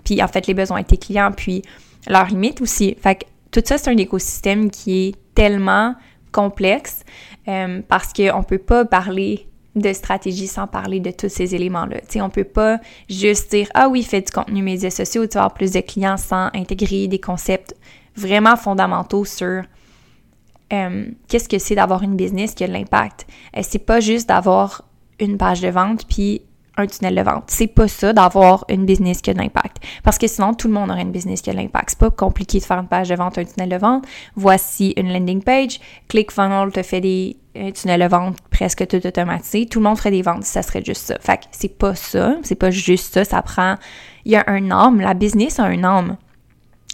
puis 0.04 0.22
en 0.22 0.28
fait 0.28 0.48
les 0.48 0.54
besoins 0.54 0.82
de 0.82 0.88
tes 0.88 0.98
clients, 0.98 1.32
puis 1.36 1.62
leurs 2.08 2.28
limites 2.28 2.62
aussi? 2.62 2.96
Fait 3.02 3.16
que 3.16 3.26
tout 3.52 3.62
ça, 3.66 3.78
c'est 3.78 3.90
un 3.90 3.98
écosystème 3.98 4.70
qui 4.70 5.08
est 5.08 5.16
tellement 5.34 5.96
complexe 6.32 7.04
euh, 7.48 7.82
parce 7.88 8.14
qu'on 8.14 8.40
ne 8.40 8.44
peut 8.44 8.60
pas 8.60 8.86
parler 8.86 9.48
de 9.76 9.94
stratégie 9.94 10.48
sans 10.48 10.68
parler 10.68 11.00
de 11.00 11.12
tous 11.12 11.30
ces 11.30 11.56
éléments-là. 11.56 12.02
Tu 12.02 12.14
sais, 12.14 12.22
on 12.22 12.30
peut 12.30 12.44
pas 12.44 12.80
juste 13.10 13.52
dire 13.52 13.68
ah 13.74 13.88
oui, 13.88 14.04
fais 14.04 14.22
du 14.22 14.32
contenu 14.32 14.62
médias 14.62 14.90
sociaux, 14.90 15.26
tu 15.26 15.36
vas 15.36 15.42
avoir 15.42 15.54
plus 15.54 15.72
de 15.72 15.80
clients 15.80 16.18
sans 16.18 16.50
intégrer 16.54 17.08
des 17.08 17.20
concepts 17.20 17.76
vraiment 18.16 18.56
fondamentaux 18.56 19.26
sur 19.26 19.64
euh, 20.74 21.06
qu'est-ce 21.28 21.50
que 21.50 21.58
c'est 21.58 21.76
d'avoir 21.76 22.04
une 22.04 22.16
business 22.16 22.54
qui 22.54 22.64
a 22.64 22.68
de 22.68 22.74
l'impact. 22.74 23.26
Euh, 23.58 23.62
c'est 23.64 23.86
pas 23.86 24.00
juste 24.00 24.30
d'avoir 24.30 24.84
une 25.20 25.38
page 25.38 25.62
de 25.62 25.70
vente 25.70 26.06
puis 26.08 26.42
un 26.78 26.88
tunnel 26.88 27.16
de 27.16 27.22
vente. 27.22 27.44
C'est 27.48 27.68
pas 27.68 27.90
ça 27.90 28.14
d'avoir 28.14 28.64
une 28.70 28.86
business 28.86 29.22
qui 29.22 29.30
a 29.30 29.34
de 29.34 29.40
l'impact. 29.40 29.84
Parce 30.02 30.18
que 30.18 30.28
sinon, 30.28 30.54
tout 30.54 30.70
le 30.70 30.74
monde 30.74 30.90
aurait 30.90 31.02
une 31.02 31.12
business 31.12 31.42
qui 31.42 31.50
a 31.50 31.54
de 31.54 31.58
l'impact. 31.58 31.90
C'est 31.90 32.00
pas 32.00 32.10
compliqué 32.10 32.60
de 32.60 32.64
faire 32.64 32.80
une 32.80 32.88
page 32.88 33.10
de 33.10 33.16
vente, 33.16 33.38
un 33.38 33.44
tunnel 33.44 33.70
de 33.70 33.76
vente. 33.76 34.06
Voici 34.36 34.94
une 34.96 35.12
landing 35.12 35.44
page. 35.44 35.82
ClickFunnels 36.08 36.72
te 36.72 36.82
fait 36.82 37.02
des 37.02 37.36
tunnels 37.74 38.02
de 38.02 38.08
vente 38.08 38.38
presque 38.50 38.88
tout 38.88 39.06
automatisé. 39.06 39.66
Tout 39.66 39.80
le 39.80 39.86
monde 39.86 39.98
ferait 39.98 40.12
des 40.12 40.22
ventes 40.22 40.46
si 40.46 40.52
ça 40.52 40.62
serait 40.62 40.84
juste 40.84 41.02
ça. 41.02 41.18
Fait 41.20 41.38
que 41.38 41.46
c'est 41.52 41.78
pas 41.78 41.96
ça. 41.96 42.38
C'est 42.44 42.56
pas 42.56 42.72
juste 42.72 43.14
ça. 43.14 43.26
Ça 43.26 43.42
prend. 43.42 43.76
Il 44.24 44.32
y 44.32 44.38
a 44.38 44.46
un 44.48 44.72
âme. 44.72 45.02
La 45.02 45.14
business 45.14 45.60
a 45.60 45.66
un 45.66 45.84
âme. 45.84 46.16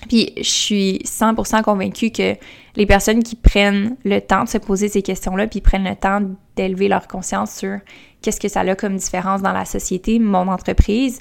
Puis 0.10 0.34
je 0.38 0.44
suis 0.44 0.98
100% 1.06 1.62
convaincue 1.62 2.12
que 2.12 2.36
les 2.76 2.86
personnes 2.86 3.24
qui 3.24 3.36
prennent 3.36 3.96
le 4.04 4.20
temps 4.20 4.44
de 4.44 4.50
se 4.50 4.58
poser 4.58 4.90
ces 4.90 5.02
questions-là, 5.02 5.48
puis 5.48 5.62
prennent 5.62 5.88
le 5.88 5.96
temps 5.96 6.22
d'élever 6.56 6.88
leur 6.88 7.08
conscience 7.08 7.56
sur 7.56 7.80
qu'est-ce 8.26 8.40
que 8.40 8.48
ça 8.48 8.62
a 8.62 8.76
comme 8.76 8.98
différence 8.98 9.44
dans 9.44 9.54
la 9.54 9.66
société, 9.66 10.18
mon 10.18 10.48
entreprise, 10.48 11.20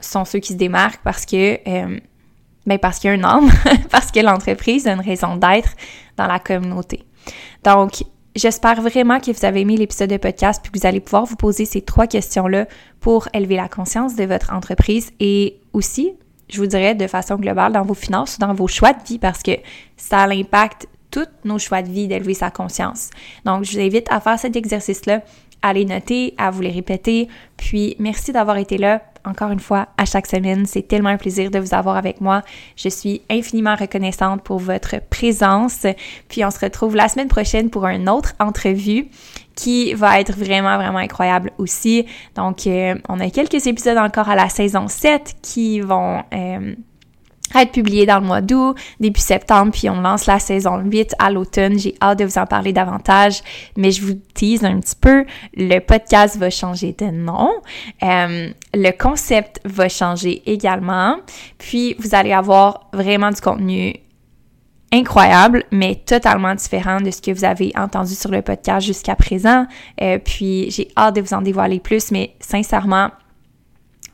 sont 0.00 0.26
ceux 0.26 0.38
qui 0.38 0.52
se 0.52 0.58
démarquent 0.58 1.00
parce 1.02 1.24
que 1.24 1.58
euh, 1.66 1.98
ben 2.66 2.78
parce 2.78 2.98
qu'il 2.98 3.10
y 3.10 3.14
a 3.14 3.16
un 3.16 3.24
homme, 3.38 3.50
parce 3.90 4.10
que 4.10 4.20
l'entreprise 4.20 4.86
a 4.86 4.92
une 4.92 5.00
raison 5.00 5.36
d'être 5.36 5.70
dans 6.18 6.26
la 6.26 6.38
communauté. 6.38 7.04
Donc, 7.64 8.04
j'espère 8.36 8.82
vraiment 8.82 9.18
que 9.18 9.32
vous 9.32 9.44
avez 9.46 9.62
aimé 9.62 9.78
l'épisode 9.78 10.10
de 10.10 10.18
podcast 10.18 10.60
puis 10.62 10.70
que 10.70 10.78
vous 10.78 10.86
allez 10.86 11.00
pouvoir 11.00 11.24
vous 11.24 11.36
poser 11.36 11.64
ces 11.64 11.80
trois 11.80 12.06
questions-là 12.06 12.66
pour 13.00 13.28
élever 13.32 13.56
la 13.56 13.68
conscience 13.68 14.14
de 14.14 14.24
votre 14.24 14.52
entreprise 14.52 15.10
et 15.20 15.58
aussi 15.72 16.12
je 16.50 16.58
vous 16.58 16.66
dirais 16.66 16.94
de 16.94 17.06
façon 17.06 17.36
globale 17.36 17.72
dans 17.72 17.82
vos 17.82 17.94
finances 17.94 18.36
ou 18.36 18.40
dans 18.40 18.52
vos 18.52 18.68
choix 18.68 18.92
de 18.92 19.02
vie 19.04 19.18
parce 19.18 19.42
que 19.42 19.52
ça 19.96 20.18
a 20.18 20.26
l'impact 20.26 20.86
tous 21.10 21.28
nos 21.44 21.58
choix 21.58 21.82
de 21.82 21.90
vie 21.90 22.08
d'élever 22.08 22.34
sa 22.34 22.50
conscience. 22.50 23.10
Donc, 23.44 23.64
je 23.64 23.72
vous 23.72 23.80
invite 23.80 24.06
à 24.10 24.20
faire 24.20 24.38
cet 24.38 24.56
exercice-là, 24.56 25.22
à 25.62 25.72
les 25.72 25.84
noter, 25.84 26.34
à 26.38 26.50
vous 26.50 26.60
les 26.60 26.70
répéter. 26.70 27.28
Puis, 27.56 27.96
merci 27.98 28.32
d'avoir 28.32 28.56
été 28.56 28.78
là 28.78 29.02
encore 29.24 29.50
une 29.50 29.60
fois 29.60 29.88
à 29.96 30.04
chaque 30.04 30.26
semaine. 30.26 30.66
C'est 30.66 30.82
tellement 30.82 31.10
un 31.10 31.16
plaisir 31.16 31.50
de 31.50 31.58
vous 31.58 31.74
avoir 31.74 31.96
avec 31.96 32.20
moi. 32.20 32.42
Je 32.76 32.88
suis 32.88 33.22
infiniment 33.30 33.76
reconnaissante 33.76 34.42
pour 34.42 34.58
votre 34.58 34.96
présence. 35.08 35.86
Puis, 36.28 36.44
on 36.44 36.50
se 36.50 36.58
retrouve 36.58 36.96
la 36.96 37.08
semaine 37.08 37.28
prochaine 37.28 37.70
pour 37.70 37.86
une 37.86 38.08
autre 38.08 38.34
entrevue 38.40 39.08
qui 39.54 39.94
va 39.94 40.18
être 40.20 40.32
vraiment, 40.32 40.76
vraiment 40.76 40.98
incroyable 40.98 41.52
aussi. 41.58 42.06
Donc, 42.34 42.66
euh, 42.66 42.94
on 43.08 43.20
a 43.20 43.30
quelques 43.30 43.66
épisodes 43.66 43.98
encore 43.98 44.28
à 44.28 44.36
la 44.36 44.48
saison 44.48 44.88
7 44.88 45.36
qui 45.42 45.80
vont... 45.80 46.22
Euh, 46.34 46.74
être 47.56 47.72
publiés 47.72 48.06
dans 48.06 48.20
le 48.20 48.26
mois 48.26 48.40
d'août, 48.40 48.76
début 49.00 49.20
septembre, 49.20 49.72
puis 49.72 49.88
on 49.90 50.00
lance 50.00 50.26
la 50.26 50.38
saison 50.38 50.78
8 50.78 51.14
à 51.18 51.30
l'automne. 51.30 51.78
J'ai 51.78 51.94
hâte 52.02 52.18
de 52.18 52.24
vous 52.24 52.38
en 52.38 52.46
parler 52.46 52.72
davantage, 52.72 53.42
mais 53.76 53.90
je 53.90 54.02
vous 54.04 54.14
tease 54.34 54.64
un 54.64 54.78
petit 54.80 54.96
peu, 54.96 55.24
le 55.56 55.78
podcast 55.80 56.36
va 56.36 56.50
changer 56.50 56.94
de 56.98 57.06
nom, 57.06 57.50
euh, 58.02 58.48
le 58.74 58.90
concept 58.98 59.60
va 59.64 59.88
changer 59.88 60.42
également, 60.46 61.16
puis 61.58 61.94
vous 61.98 62.14
allez 62.14 62.32
avoir 62.32 62.88
vraiment 62.92 63.30
du 63.30 63.40
contenu 63.40 63.94
incroyable, 64.92 65.64
mais 65.70 65.96
totalement 65.96 66.54
différent 66.54 67.00
de 67.00 67.10
ce 67.10 67.22
que 67.22 67.30
vous 67.30 67.44
avez 67.44 67.72
entendu 67.76 68.14
sur 68.14 68.30
le 68.30 68.42
podcast 68.42 68.86
jusqu'à 68.86 69.16
présent. 69.16 69.66
Euh, 70.00 70.18
puis 70.18 70.70
j'ai 70.70 70.88
hâte 70.96 71.16
de 71.16 71.22
vous 71.22 71.34
en 71.34 71.40
dévoiler 71.40 71.80
plus, 71.80 72.10
mais 72.10 72.34
sincèrement, 72.40 73.10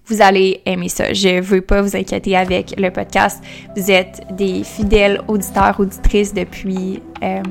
vous 0.08 0.22
allez 0.22 0.60
aimer 0.64 0.88
ça. 0.88 1.12
Je 1.12 1.40
veux 1.40 1.60
pas 1.60 1.82
vous 1.82 1.94
inquiéter 1.96 2.36
avec 2.36 2.74
le 2.78 2.90
podcast. 2.90 3.42
Vous 3.76 3.90
êtes 3.90 4.22
des 4.32 4.64
fidèles 4.64 5.20
auditeurs, 5.28 5.78
auditrices 5.78 6.32
depuis 6.32 7.02
euh, 7.22 7.42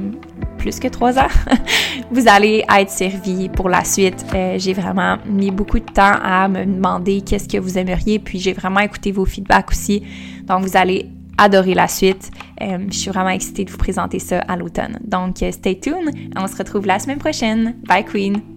plus 0.57 0.79
que 0.79 0.87
trois 0.87 1.19
ans. 1.19 1.27
vous 2.11 2.27
allez 2.27 2.63
être 2.75 2.89
servis 2.89 3.49
pour 3.49 3.69
la 3.69 3.83
suite. 3.83 4.25
Euh, 4.33 4.55
j'ai 4.57 4.73
vraiment 4.73 5.17
mis 5.25 5.51
beaucoup 5.51 5.79
de 5.79 5.85
temps 5.85 6.15
à 6.23 6.47
me 6.47 6.65
demander 6.65 7.21
qu'est-ce 7.21 7.47
que 7.47 7.57
vous 7.57 7.77
aimeriez, 7.77 8.19
puis 8.19 8.39
j'ai 8.39 8.53
vraiment 8.53 8.79
écouté 8.79 9.11
vos 9.11 9.25
feedbacks 9.25 9.71
aussi. 9.71 10.03
Donc 10.45 10.63
vous 10.63 10.75
allez 10.75 11.09
adorer 11.37 11.75
la 11.75 11.87
suite. 11.87 12.31
Euh, 12.61 12.79
je 12.89 12.97
suis 12.97 13.11
vraiment 13.11 13.29
excitée 13.29 13.65
de 13.65 13.69
vous 13.69 13.77
présenter 13.77 14.17
ça 14.17 14.39
à 14.39 14.57
l'automne. 14.57 14.97
Donc, 15.03 15.37
stay 15.51 15.79
tuned. 15.79 16.09
On 16.35 16.47
se 16.47 16.55
retrouve 16.55 16.87
la 16.87 16.97
semaine 16.97 17.19
prochaine. 17.19 17.75
Bye, 17.87 18.03
Queen! 18.03 18.56